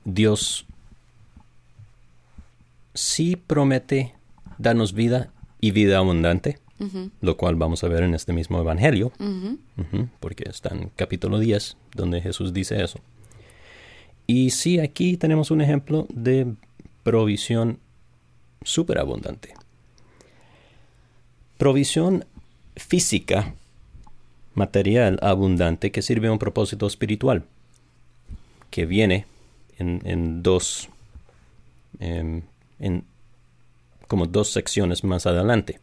Dios 0.04 0.66
sí 2.94 3.36
promete 3.36 4.14
darnos 4.58 4.92
vida 4.92 5.30
y 5.60 5.72
vida 5.72 5.98
abundante, 5.98 6.58
lo 7.20 7.36
cual 7.36 7.54
vamos 7.54 7.82
a 7.82 7.88
ver 7.88 8.02
en 8.02 8.14
este 8.14 8.32
mismo 8.32 8.60
Evangelio, 8.60 9.12
porque 10.20 10.44
está 10.48 10.74
en 10.74 10.90
capítulo 10.96 11.38
10, 11.38 11.76
donde 11.94 12.20
Jesús 12.20 12.52
dice 12.52 12.82
eso. 12.82 13.00
Y 14.26 14.50
sí, 14.50 14.78
aquí 14.78 15.16
tenemos 15.16 15.50
un 15.50 15.60
ejemplo 15.60 16.06
de 16.10 16.54
provisión 17.04 17.78
superabundante. 18.64 19.54
Provisión 21.56 22.24
física, 22.74 23.54
material 24.54 25.18
abundante 25.22 25.92
que 25.92 26.02
sirve 26.02 26.26
a 26.26 26.32
un 26.32 26.40
propósito 26.40 26.86
espiritual, 26.88 27.44
que 28.70 28.86
viene 28.86 29.26
en, 29.78 30.42
dos, 30.42 30.88
em, 32.00 32.42
en, 32.80 33.04
como 34.08 34.26
dos 34.26 34.50
secciones 34.50 35.04
más 35.04 35.26
adelante. 35.26 35.78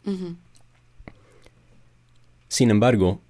Sin 2.48 2.70
embargo, 2.70 3.20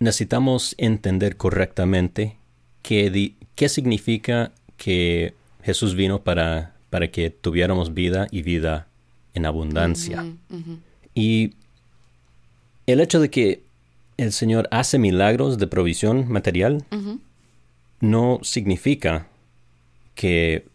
necesitamos 0.00 0.74
entender 0.78 1.36
correctamente 1.36 2.36
qué, 2.82 3.34
qué 3.54 3.68
significa 3.68 4.52
que 4.76 5.34
Jesús 5.66 5.96
vino 5.96 6.22
para, 6.22 6.76
para 6.90 7.10
que 7.10 7.28
tuviéramos 7.28 7.92
vida 7.92 8.28
y 8.30 8.42
vida 8.42 8.86
en 9.34 9.46
abundancia. 9.46 10.24
Y 11.12 11.54
el 12.86 13.00
hecho 13.00 13.18
de 13.18 13.30
que 13.30 13.62
el 14.16 14.32
Señor 14.32 14.68
hace 14.70 14.96
milagros 15.00 15.58
de 15.58 15.66
provisión 15.66 16.28
material 16.28 16.84
no 17.98 18.38
significa 18.44 19.26
que 20.14 20.66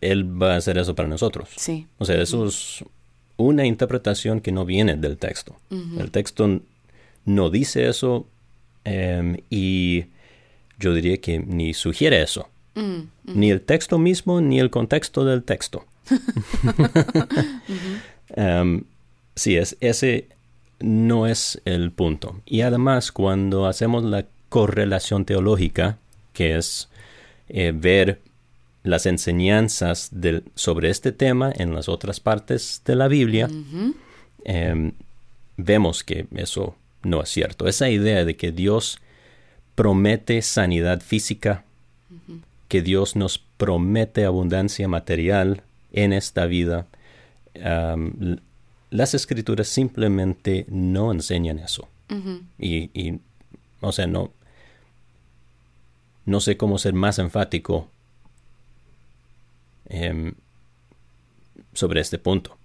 Él 0.00 0.42
va 0.42 0.54
a 0.54 0.58
hacer 0.58 0.78
eso 0.78 0.94
para 0.94 1.08
nosotros. 1.08 1.48
Sí. 1.56 1.88
O 1.98 2.04
sea, 2.04 2.22
eso 2.22 2.46
es 2.46 2.84
una 3.36 3.66
interpretación 3.66 4.40
que 4.40 4.52
no 4.52 4.64
viene 4.64 4.96
del 4.96 5.18
texto. 5.18 5.56
El 5.70 6.12
texto 6.12 6.60
no 7.24 7.50
dice 7.50 7.88
eso 7.88 8.28
em, 8.84 9.38
y 9.50 10.04
yo 10.78 10.94
diría 10.94 11.16
que 11.16 11.40
ni 11.40 11.74
sugiere 11.74 12.22
eso. 12.22 12.48
Mm, 12.74 13.00
ni 13.24 13.50
el 13.50 13.60
texto 13.60 13.98
mismo, 13.98 14.40
ni 14.40 14.58
el 14.60 14.70
contexto 14.70 15.24
del 15.24 15.42
texto. 15.42 15.84
Em, 18.34 18.84
sí, 19.36 19.58
es, 19.58 19.76
ese 19.80 20.28
no 20.80 21.26
es 21.26 21.60
el 21.66 21.90
punto. 21.92 22.40
Y 22.46 22.62
además, 22.62 23.12
cuando 23.12 23.66
hacemos 23.66 24.04
la 24.04 24.24
correlación 24.48 25.26
teológica, 25.26 25.98
que 26.32 26.56
es 26.56 26.88
eh, 27.48 27.72
ver 27.74 28.20
las 28.84 29.06
enseñanzas 29.06 30.10
sobre 30.54 30.90
este 30.90 31.12
tema 31.12 31.52
en 31.54 31.74
las 31.74 31.88
otras 31.88 32.20
partes 32.20 32.82
de 32.84 32.96
la 32.96 33.08
Biblia, 33.08 33.48
em, 34.44 34.92
vemos 35.56 36.02
que 36.02 36.26
eso 36.34 36.74
no 37.02 37.22
es 37.22 37.28
cierto. 37.28 37.68
Esa 37.68 37.90
idea 37.90 38.24
de 38.24 38.36
que 38.36 38.50
Dios 38.50 38.98
promete 39.74 40.42
sanidad 40.42 41.00
física, 41.00 41.64
que 42.72 42.80
Dios 42.80 43.16
nos 43.16 43.36
promete 43.36 44.24
abundancia 44.24 44.88
material 44.88 45.62
en 45.92 46.14
esta 46.14 46.46
vida. 46.46 46.86
las 48.88 49.12
escrituras 49.12 49.68
simplemente 49.68 50.64
no 50.70 51.12
enseñan 51.12 51.58
eso. 51.58 51.86
y, 52.58 53.20
o 53.82 53.92
sea, 53.92 54.06
no, 54.06 54.32
no 56.24 56.40
sé 56.40 56.56
cómo 56.56 56.78
ser 56.78 56.94
más 56.94 57.18
enfático 57.18 57.90
em, 59.90 60.32
sobre 61.74 62.00
este 62.00 62.18
punto. 62.18 62.56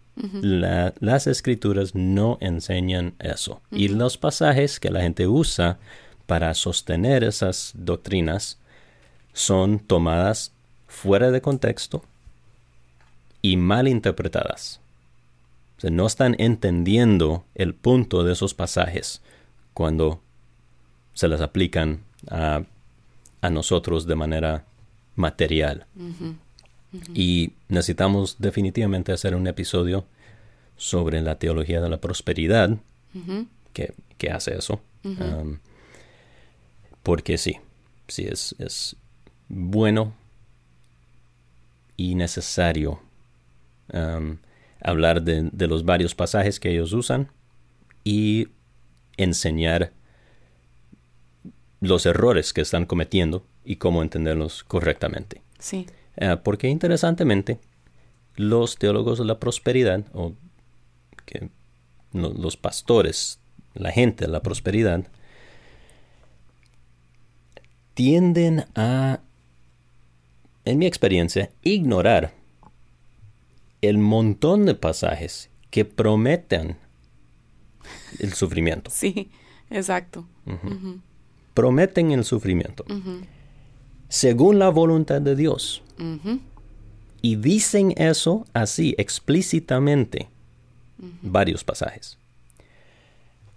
las 0.61 1.27
escrituras 1.27 1.95
no 1.95 2.37
enseñan 2.39 3.13
eso. 3.19 3.61
Y 3.71 3.89
los 3.89 4.17
pasajes 4.17 4.79
que 4.79 4.89
la 4.89 5.01
gente 5.01 5.27
usa 5.27 5.79
para 6.27 6.53
sostener 6.53 7.25
esas 7.25 7.73
doctrinas 7.75 8.57
son 9.37 9.77
tomadas 9.77 10.51
fuera 10.87 11.29
de 11.29 11.41
contexto 11.41 12.03
y 13.43 13.55
mal 13.55 13.87
interpretadas. 13.87 14.81
O 15.83 15.89
no 15.91 16.07
están 16.07 16.35
entendiendo 16.39 17.45
el 17.53 17.75
punto 17.75 18.23
de 18.23 18.33
esos 18.33 18.55
pasajes 18.55 19.21
cuando 19.75 20.21
se 21.13 21.27
las 21.27 21.41
aplican 21.41 22.01
a, 22.31 22.63
nosotros 23.51 24.07
de 24.07 24.15
manera 24.15 24.65
material. 25.15 25.85
Y 27.13 27.53
necesitamos 27.69 28.37
definitivamente 28.39 29.13
hacer 29.13 29.35
un 29.35 29.45
episodio 29.45 30.05
sobre 30.75 31.21
la 31.21 31.37
teología 31.37 31.79
de 31.79 31.89
la 31.89 32.01
prosperidad 32.01 32.77
que, 33.71 34.31
hace 34.31 34.57
eso. 34.57 34.81
Um, 35.03 35.59
porque 37.03 37.37
sí, 37.37 37.57
sí 38.07 38.25
es, 38.25 38.53
es 38.57 38.97
bueno 39.49 40.13
y 41.95 42.15
necesario 42.15 43.01
um, 43.93 44.37
hablar 44.81 45.23
de, 45.23 45.67
los 45.67 45.85
varios 45.85 46.15
pasajes 46.15 46.59
que 46.59 46.71
ellos 46.71 46.93
usan 46.93 47.31
y 48.03 48.49
enseñar 49.17 49.91
los 51.81 52.05
errores 52.05 52.53
que 52.53 52.61
están 52.61 52.85
cometiendo 52.85 53.45
y 53.65 53.77
cómo 53.77 54.01
entenderlos 54.01 54.63
correctamente. 54.63 55.41
Sí. 55.59 55.87
Uh, 56.19 56.37
porque 56.43 56.67
interesantemente, 56.69 57.59
los 58.35 58.77
teólogos 58.77 59.19
de 59.19 59.25
la 59.25 59.39
prosperidad, 59.39 60.05
o 60.13 60.33
que 61.25 61.49
los 62.13 62.57
pastores, 62.57 63.39
la 63.73 63.91
gente 63.91 64.25
de 64.25 64.31
la 64.31 64.41
prosperidad, 64.41 65.05
tienden 67.93 68.65
a 68.75 69.19
en 70.67 70.79
mi 70.79 70.85
experiencia, 70.85 71.49
ignorar 71.61 72.33
el 73.81 73.97
montón 73.97 74.65
de 74.65 74.75
pasajes 74.75 75.49
que 75.69 75.85
prometen 75.85 76.77
el 78.19 78.33
sufrimiento. 78.33 78.91
Sí, 78.91 79.29
exacto. 79.69 80.27
Prometen 81.53 82.11
el 82.11 82.25
sufrimiento. 82.25 82.85
Según 84.09 84.59
la 84.59 84.69
voluntad 84.69 85.21
de 85.21 85.35
Dios. 85.35 85.83
Y 87.21 87.35
dicen 87.37 87.93
eso 87.97 88.45
así 88.53 88.93
explícitamente. 88.97 90.29
Varios 91.21 91.63
pasajes. 91.63 92.17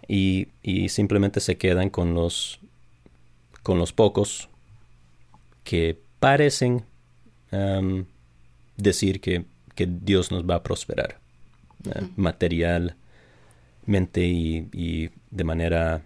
Y, 0.06 0.48
y, 0.62 0.88
simplemente 0.88 1.38
se 1.38 1.56
quedan 1.56 1.88
con 1.88 2.14
los, 2.14 2.58
con 3.62 3.78
los 3.78 3.92
pocos 3.92 4.48
que 5.62 6.02
parecen 6.18 6.84
decir 8.76 9.20
que, 9.20 9.44
Dios 9.76 10.30
nos 10.30 10.44
va 10.44 10.56
a 10.56 10.62
prosperar 10.62 11.18
uh, 11.86 12.06
materialmente 12.14 12.96
y, 14.26 15.08
de 15.30 15.44
manera, 15.44 16.02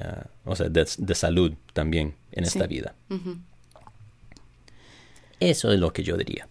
ah, 0.00 0.26
o 0.44 0.54
sea, 0.54 0.68
de, 0.68 1.14
salud 1.16 1.54
también 1.72 2.14
en 2.30 2.44
esta 2.44 2.68
vida. 2.68 2.94
Eso 5.40 5.72
es 5.72 5.80
lo 5.80 5.92
que 5.92 6.04
yo 6.04 6.16
diría. 6.16 6.46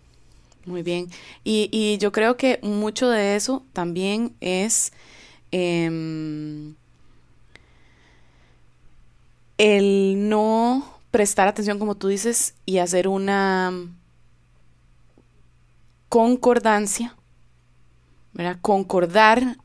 Muy 0.65 0.83
bien. 0.83 1.07
Y, 1.45 1.97
yo 1.99 2.11
creo 2.11 2.35
que 2.35 2.59
mucho 2.61 3.09
de 3.09 3.37
eso 3.37 3.63
también 3.71 4.35
es 4.41 4.91
em, 5.51 6.75
el 9.57 10.27
no 10.29 10.98
prestar 11.11 11.47
atención, 11.47 11.79
como 11.79 11.95
tú 11.95 12.07
dices, 12.07 12.55
y 12.65 12.77
hacer 12.77 13.07
una 13.07 13.73
concordancia, 16.09 17.15
¿verdad? 18.33 18.57
Concordar 18.61 19.57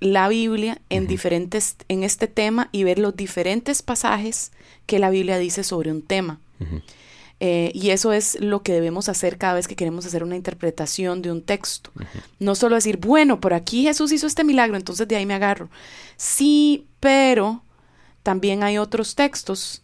la 0.00 0.28
Biblia 0.28 0.80
en 0.88 1.06
diferentes, 1.06 1.76
en 1.88 2.02
este 2.02 2.26
tema 2.26 2.68
y 2.72 2.84
ver 2.84 2.98
los 2.98 3.14
diferentes 3.16 3.82
pasajes 3.82 4.52
que 4.86 4.98
la 4.98 5.10
Biblia 5.10 5.38
dice 5.38 5.62
sobre 5.62 5.92
un 5.92 6.02
tema. 6.02 6.40
Eh, 7.38 7.70
y 7.74 7.90
eso 7.90 8.12
es 8.12 8.38
lo 8.40 8.62
que 8.62 8.72
debemos 8.72 9.08
hacer 9.08 9.38
cada 9.38 9.54
vez 9.54 9.66
que 9.66 9.76
queremos 9.76 10.04
hacer 10.04 10.22
una 10.22 10.36
interpretación 10.36 11.22
de 11.22 11.32
un 11.32 11.42
texto. 11.42 11.90
No 12.38 12.54
solo 12.54 12.74
decir, 12.74 12.98
bueno, 12.98 13.40
por 13.40 13.54
aquí 13.54 13.84
Jesús 13.84 14.12
hizo 14.12 14.26
este 14.26 14.44
milagro, 14.44 14.76
entonces 14.76 15.06
de 15.06 15.16
ahí 15.16 15.26
me 15.26 15.34
agarro. 15.34 15.70
Sí, 16.16 16.86
pero 16.98 17.62
también 18.22 18.62
hay 18.62 18.78
otros 18.78 19.14
textos 19.14 19.82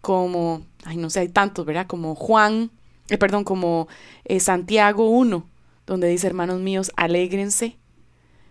como, 0.00 0.62
ay, 0.84 0.96
no 0.96 1.10
sé, 1.10 1.20
hay 1.20 1.28
tantos, 1.28 1.66
¿verdad? 1.66 1.86
Como 1.86 2.14
Juan, 2.14 2.70
eh, 3.08 3.18
perdón, 3.18 3.44
como 3.44 3.88
eh, 4.24 4.40
Santiago 4.40 5.08
1, 5.10 5.46
donde 5.86 6.08
dice, 6.08 6.26
hermanos 6.26 6.60
míos, 6.60 6.92
alégrense 6.96 7.76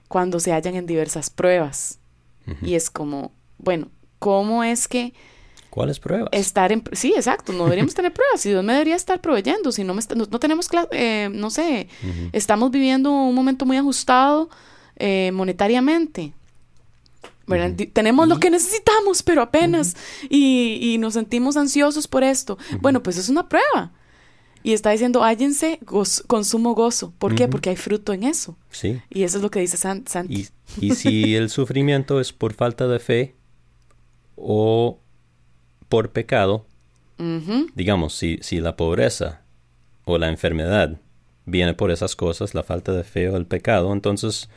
cuando 0.07 0.39
se 0.39 0.51
hallan 0.51 0.75
en 0.75 0.85
diversas 0.85 1.29
pruebas. 1.29 1.99
Y 2.63 2.73
es 2.73 2.89
como, 2.89 3.31
bueno, 3.59 3.89
¿cómo 4.17 4.63
es 4.63 4.87
que 4.87 5.13
¿Cuáles 5.69 5.99
pruebas? 5.99 6.29
Estar 6.31 6.71
en, 6.71 6.83
sí, 6.93 7.13
exacto, 7.15 7.53
no 7.53 7.65
deberíamos 7.65 7.93
tener 7.93 8.11
pruebas. 8.11 8.41
Si 8.41 8.49
Dios 8.49 8.63
me 8.63 8.73
debería 8.73 8.95
estar 8.95 9.21
proveyendo, 9.21 9.71
si 9.71 9.83
no, 9.83 9.93
me, 9.93 10.01
no, 10.15 10.39
tenemos, 10.39 10.67
eh, 10.91 11.29
no 11.31 11.51
sé, 11.51 11.87
estamos 12.31 12.71
viviendo 12.71 13.11
un 13.11 13.35
momento 13.35 13.67
muy 13.67 13.77
ajustado 13.77 14.49
monetariamente. 17.49 17.87
Tenemos 17.87 18.27
lo 18.27 18.39
que 18.39 18.49
necesitamos, 18.49 19.23
pero 19.23 19.41
apenas, 19.41 19.95
y, 20.29 20.97
nos 20.99 21.13
sentimos 21.13 21.57
ansiosos 21.57 22.07
por 22.07 22.23
esto. 22.23 22.57
Bueno, 22.81 23.03
pues 23.03 23.17
es 23.17 23.29
una 23.29 23.47
prueba. 23.49 23.91
Y 24.61 24.73
está 24.73 24.91
diciendo, 24.91 25.23
hállense 25.23 25.79
consumo 26.27 26.75
gozo. 26.75 27.13
¿Por 27.17 27.33
qué? 27.33 27.47
Porque 27.47 27.69
hay 27.69 27.77
fruto 27.77 28.11
en 28.11 28.23
eso. 28.23 28.57
Sí. 28.71 29.01
Y 29.09 29.23
eso 29.23 29.37
es 29.37 29.43
lo 29.43 29.49
que 29.49 29.61
dice 29.61 29.77
Santi. 29.77 30.49
Y, 30.79 30.87
y 30.87 30.95
si 30.95 31.35
el 31.37 31.49
sufrimiento 31.49 32.19
es 32.19 32.33
por 32.33 32.53
falta 32.53 32.87
de 32.87 32.99
fe 32.99 33.35
o 34.35 34.99
por 35.87 36.11
pecado, 36.11 36.65
digamos, 37.75 38.15
si, 38.15 38.39
si 38.41 38.61
la 38.61 38.77
pobreza 38.77 39.41
o 40.05 40.17
la 40.17 40.29
enfermedad 40.29 40.99
viene 41.45 41.73
por 41.73 41.91
esas 41.91 42.15
cosas, 42.15 42.53
la 42.53 42.63
falta 42.63 42.93
de 42.93 43.03
fe 43.03 43.29
o 43.29 43.35
el 43.35 43.45
pecado, 43.45 43.91
entonces, 43.91 44.49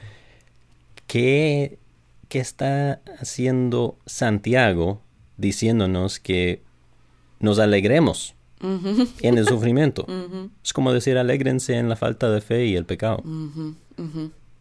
¿qué, 1.07 1.78
qué 2.33 2.38
está 2.38 3.03
haciendo 3.21 3.99
Santiago 4.07 5.03
diciéndonos 5.37 6.18
que 6.18 6.62
nos 7.40 7.59
alegremos 7.59 8.35
en 8.62 9.37
el 9.37 9.47
sufrimiento? 9.47 10.07
Es 10.64 10.73
como 10.73 10.95
decir, 10.95 11.18
alégrense 11.18 11.77
en 11.77 11.90
la 11.90 11.97
falta 11.97 12.31
de 12.31 12.40
fe 12.40 12.64
y 12.64 12.75
el 12.75 12.87
pecado. 12.87 13.23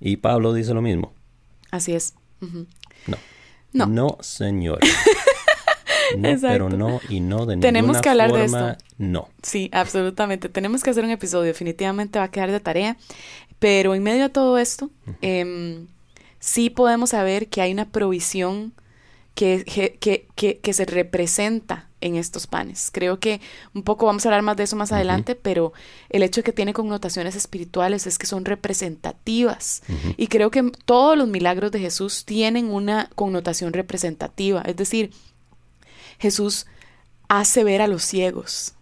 Y 0.02 0.18
Pablo 0.18 0.54
dice 0.54 0.74
lo 0.74 0.82
mismo. 0.82 1.14
Así 1.72 1.94
es. 1.94 2.14
No. 3.08 3.18
No. 3.72 3.86
No, 3.88 4.18
señor. 4.20 4.80
No, 6.18 6.28
pero 6.42 6.68
no 6.68 7.00
y 7.08 7.22
no 7.22 7.46
de 7.46 7.56
Tenemos 7.56 8.02
que 8.02 8.10
hablar 8.10 8.34
de 8.34 8.44
esto. 8.44 8.76
No. 8.98 9.30
Sí, 9.44 9.70
absolutamente. 9.72 10.50
Tenemos 10.50 10.84
que 10.84 10.90
hacer 10.90 11.06
un 11.06 11.12
episodio. 11.12 11.46
Definitivamente 11.46 12.20
va 12.20 12.26
a 12.26 12.32
quedar 12.32 12.52
de 12.52 12.60
tarea. 12.60 12.98
Pero 13.60 13.96
en 13.96 14.04
medio 14.04 14.24
de 14.24 14.30
todo 14.30 14.58
esto, 14.58 14.90
sí 16.42 16.70
podemos 16.70 17.12
saber 17.12 17.48
que 17.48 17.62
hay 17.62 17.72
una 17.72 17.90
provisión 17.90 18.74
que, 19.36 19.64
que, 19.64 20.28
que, 20.36 20.60
que, 20.60 20.74
se 20.74 20.86
representa 20.86 21.88
en 22.02 22.16
estos 22.16 22.48
panes. 22.48 22.90
Creo 22.92 23.20
que 23.20 23.40
un 23.74 23.84
poco 23.84 24.06
vamos 24.06 24.26
a 24.26 24.30
hablar 24.30 24.42
más 24.42 24.58
de 24.58 24.64
eso 24.64 24.76
más 24.76 24.92
adelante, 24.92 25.36
pero 25.36 25.72
el 26.10 26.24
hecho 26.24 26.42
de 26.42 26.44
que 26.44 26.52
tiene 26.52 26.74
connotaciones 26.74 27.36
espirituales 27.36 28.08
es 28.08 28.18
que 28.18 28.28
son 28.28 28.44
representativas. 28.44 29.84
Y 30.18 30.28
creo 30.28 30.52
que 30.52 30.70
todos 30.84 31.18
los 31.18 31.30
milagros 31.30 31.72
de 31.72 31.80
Jesús 31.80 32.26
tienen 32.26 32.70
una 32.70 33.10
connotación 33.16 33.72
representativa. 33.72 34.62
Es 34.64 34.76
decir, 34.76 35.12
Jesús 36.20 36.66
hace 37.30 37.64
ver 37.64 37.82
a 37.82 37.88
los 37.88 38.04
ciegos. 38.04 38.74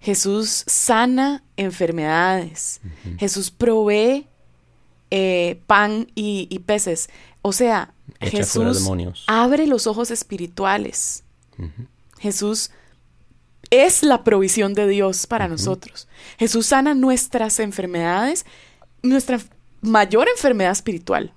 Jesús 0.00 0.64
sana 0.66 1.42
enfermedades. 1.56 2.80
Jesús 3.18 3.50
provee 3.50 4.26
eh, 5.10 5.60
pan 5.66 6.10
y, 6.14 6.58
peces. 6.66 7.10
O 7.42 7.52
sea, 7.52 7.92
Jesús 8.20 8.88
abre 9.26 9.66
los 9.66 9.86
ojos 9.86 10.10
espirituales. 10.10 11.24
Jesús 12.18 12.70
es 13.70 14.02
la 14.02 14.24
provisión 14.24 14.74
de 14.74 14.88
Dios 14.88 15.26
para 15.26 15.48
nosotros. 15.48 16.08
Jesús 16.38 16.66
sana 16.66 16.94
nuestras 16.94 17.60
enfermedades, 17.60 18.44
nuestra 19.02 19.40
mayor 19.80 20.28
enfermedad 20.28 20.72
espiritual, 20.72 21.32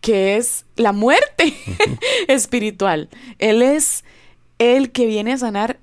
que 0.00 0.36
es 0.36 0.64
la 0.76 0.92
muerte 0.92 1.54
espiritual. 2.28 3.08
Él 3.38 3.62
es 3.62 4.04
el 4.58 4.90
que 4.92 5.06
viene 5.06 5.32
a 5.32 5.38
sanar 5.38 5.80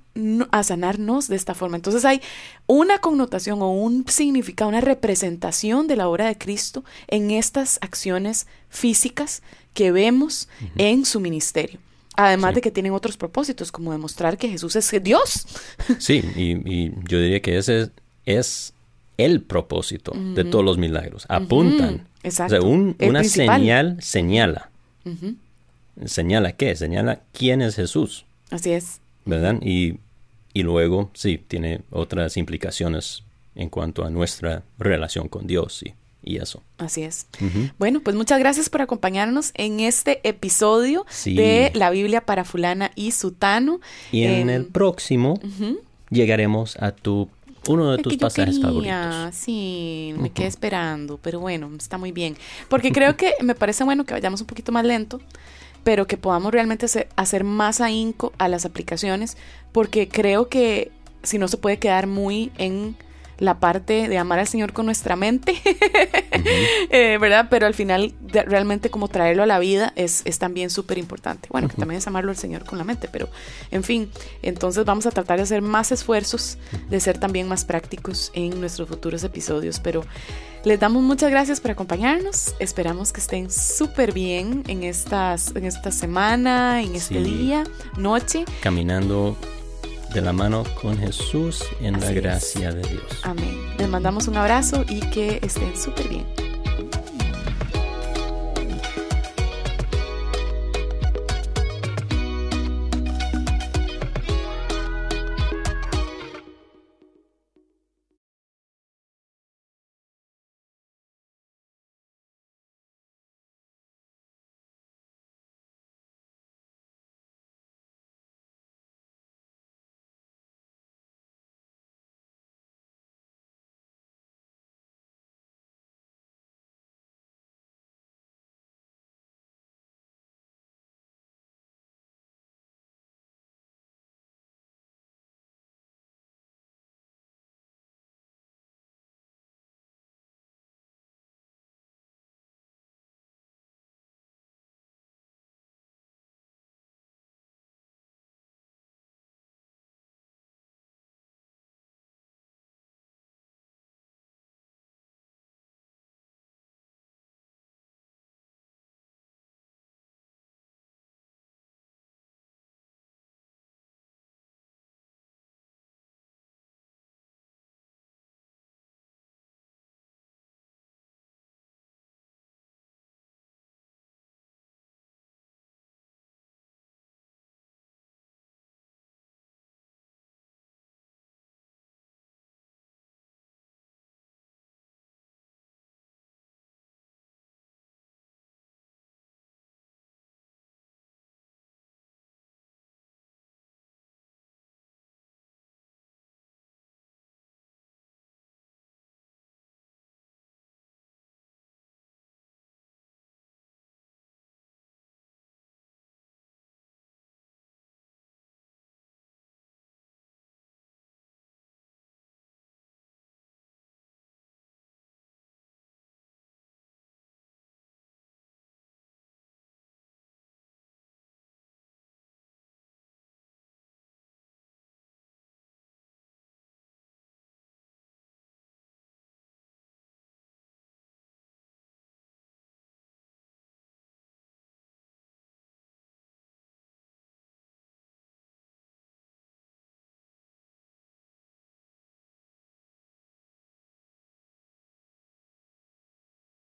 a 0.50 0.62
sanarnos 0.62 1.28
de 1.28 1.36
esta 1.36 1.54
forma. 1.54 1.76
Entonces 1.76 2.04
hay 2.04 2.20
una 2.66 2.98
connotación 2.98 3.62
o 3.62 3.70
un 3.72 4.06
significado, 4.08 4.68
una 4.68 4.80
representación 4.80 5.86
de 5.86 5.96
la 5.96 6.08
obra 6.08 6.26
de 6.26 6.36
Cristo 6.36 6.84
en 7.08 7.30
estas 7.30 7.78
acciones 7.80 8.46
físicas 8.68 9.42
que 9.72 9.90
vemos 9.90 10.48
en 10.76 11.06
su 11.06 11.18
ministerio. 11.20 11.80
Además 12.14 12.54
de 12.54 12.60
que 12.60 12.70
tienen 12.70 12.92
otros 12.92 13.16
propósitos, 13.16 13.72
como 13.72 13.90
demostrar 13.90 14.36
que 14.36 14.48
Jesús 14.48 14.76
es 14.76 14.92
Dios. 15.02 15.46
Sí, 15.98 16.22
y, 16.36 16.90
yo 17.08 17.18
diría 17.18 17.40
que 17.40 17.56
ese 17.56 17.90
es 18.26 18.74
el 19.16 19.40
propósito 19.40 20.12
de 20.12 20.44
todos 20.44 20.64
los 20.64 20.76
milagros. 20.76 21.24
Apuntan 21.28 22.06
Exacto. 22.22 22.62
una 22.64 23.24
señal 23.24 23.96
señala. 24.02 24.70
¿Señala 26.04 26.52
qué? 26.52 26.76
Señala 26.76 27.22
quién 27.32 27.62
es 27.62 27.76
Jesús. 27.76 28.26
Así 28.52 28.70
es. 28.70 29.00
¿Verdad? 29.24 29.58
Y, 29.62 29.98
y 30.52 30.62
luego, 30.62 31.10
sí, 31.14 31.38
tiene 31.38 31.80
otras 31.90 32.36
implicaciones 32.36 33.24
en 33.54 33.68
cuanto 33.68 34.04
a 34.04 34.10
nuestra 34.10 34.62
relación 34.78 35.28
con 35.28 35.46
Dios 35.46 35.82
y, 35.82 35.94
y 36.22 36.36
eso. 36.36 36.62
Así 36.78 37.02
es. 37.02 37.26
Bueno, 37.78 38.00
pues 38.00 38.14
muchas 38.14 38.38
gracias 38.38 38.70
por 38.70 38.82
acompañarnos 38.82 39.52
en 39.54 39.80
este 39.80 40.26
episodio 40.28 41.06
de 41.24 41.72
la 41.74 41.90
Biblia 41.90 42.24
para 42.24 42.44
fulana 42.44 42.92
y 42.94 43.12
sutano. 43.12 43.80
Y 44.12 44.24
en, 44.24 44.50
el 44.50 44.66
próximo 44.66 45.40
llegaremos 46.10 46.76
a 46.76 46.92
tu 46.92 47.28
uno 47.68 47.92
de 47.92 47.98
tus 47.98 48.16
pasajes 48.16 48.60
favoritos. 48.60 49.34
Sí, 49.34 50.14
me 50.18 50.30
quedé 50.30 50.48
esperando, 50.48 51.18
pero 51.18 51.40
bueno, 51.40 51.70
está 51.78 51.98
muy 51.98 52.12
bien. 52.12 52.36
Porque 52.68 52.92
creo 52.92 53.16
que 53.16 53.34
me 53.40 53.54
parece 53.54 53.84
bueno 53.84 54.04
que 54.04 54.14
vayamos 54.14 54.40
un 54.40 54.46
poquito 54.46 54.72
más 54.72 54.84
lento, 54.84 55.20
pero 55.84 56.06
que 56.06 56.16
podamos 56.16 56.52
realmente 56.52 56.86
hacer, 57.16 57.44
más 57.44 57.80
ahínco 57.80 58.32
a 58.38 58.48
las 58.48 58.64
aplicaciones, 58.64 59.36
porque 59.72 60.08
creo 60.08 60.48
que 60.48 60.90
si 61.22 61.38
no 61.38 61.48
se 61.48 61.56
puede 61.56 61.78
quedar 61.78 62.06
muy 62.06 62.52
en 62.58 62.96
la 63.42 63.58
parte 63.58 64.08
de 64.08 64.18
amar 64.18 64.38
al 64.38 64.46
Señor 64.46 64.72
con 64.72 64.86
nuestra 64.86 65.16
mente, 65.16 65.60
eh, 66.90 67.18
¿verdad? 67.20 67.48
Pero 67.50 67.66
al 67.66 67.74
final 67.74 68.14
realmente 68.22 68.88
como 68.88 69.08
traerlo 69.08 69.42
a 69.42 69.46
la 69.46 69.58
vida 69.58 69.92
es, 69.96 70.22
es 70.24 70.38
también 70.38 70.70
súper 70.70 70.96
importante. 70.96 71.48
Bueno, 71.50 71.66
que 71.68 71.74
también 71.74 71.98
es 71.98 72.06
amarlo 72.06 72.30
al 72.30 72.36
Señor 72.36 72.64
con 72.64 72.78
la 72.78 72.84
mente, 72.84 73.08
pero 73.10 73.28
en 73.72 73.82
fin, 73.82 74.08
entonces 74.42 74.84
vamos 74.84 75.06
a 75.06 75.10
tratar 75.10 75.38
de 75.38 75.42
hacer 75.42 75.60
más 75.60 75.90
esfuerzos, 75.90 76.56
de 76.88 77.00
ser 77.00 77.18
también 77.18 77.48
más 77.48 77.64
prácticos 77.64 78.30
en 78.32 78.60
nuestros 78.60 78.88
futuros 78.88 79.24
episodios, 79.24 79.80
pero 79.80 80.04
les 80.64 80.78
damos 80.78 81.02
muchas 81.02 81.32
gracias 81.32 81.60
por 81.60 81.72
acompañarnos, 81.72 82.54
esperamos 82.60 83.12
que 83.12 83.18
estén 83.18 83.50
súper 83.50 84.12
bien 84.12 84.62
en, 84.68 84.84
estas, 84.84 85.56
en 85.56 85.64
esta 85.64 85.90
semana, 85.90 86.80
en 86.80 86.94
este 86.94 87.20
día, 87.20 87.64
noche. 87.96 88.44
Caminando 88.60 89.36
de 90.12 90.20
la 90.20 90.32
mano 90.32 90.64
con 90.80 90.98
Jesús 90.98 91.64
en 91.80 91.98
la 92.00 92.12
gracia 92.12 92.72
de 92.72 92.82
Dios. 92.82 93.04
Amén. 93.22 93.58
Les 93.78 93.88
mandamos 93.88 94.28
un 94.28 94.36
abrazo 94.36 94.84
y 94.88 95.00
que 95.10 95.38
estén 95.42 95.76
súper 95.76 96.08
bien. 96.08 96.26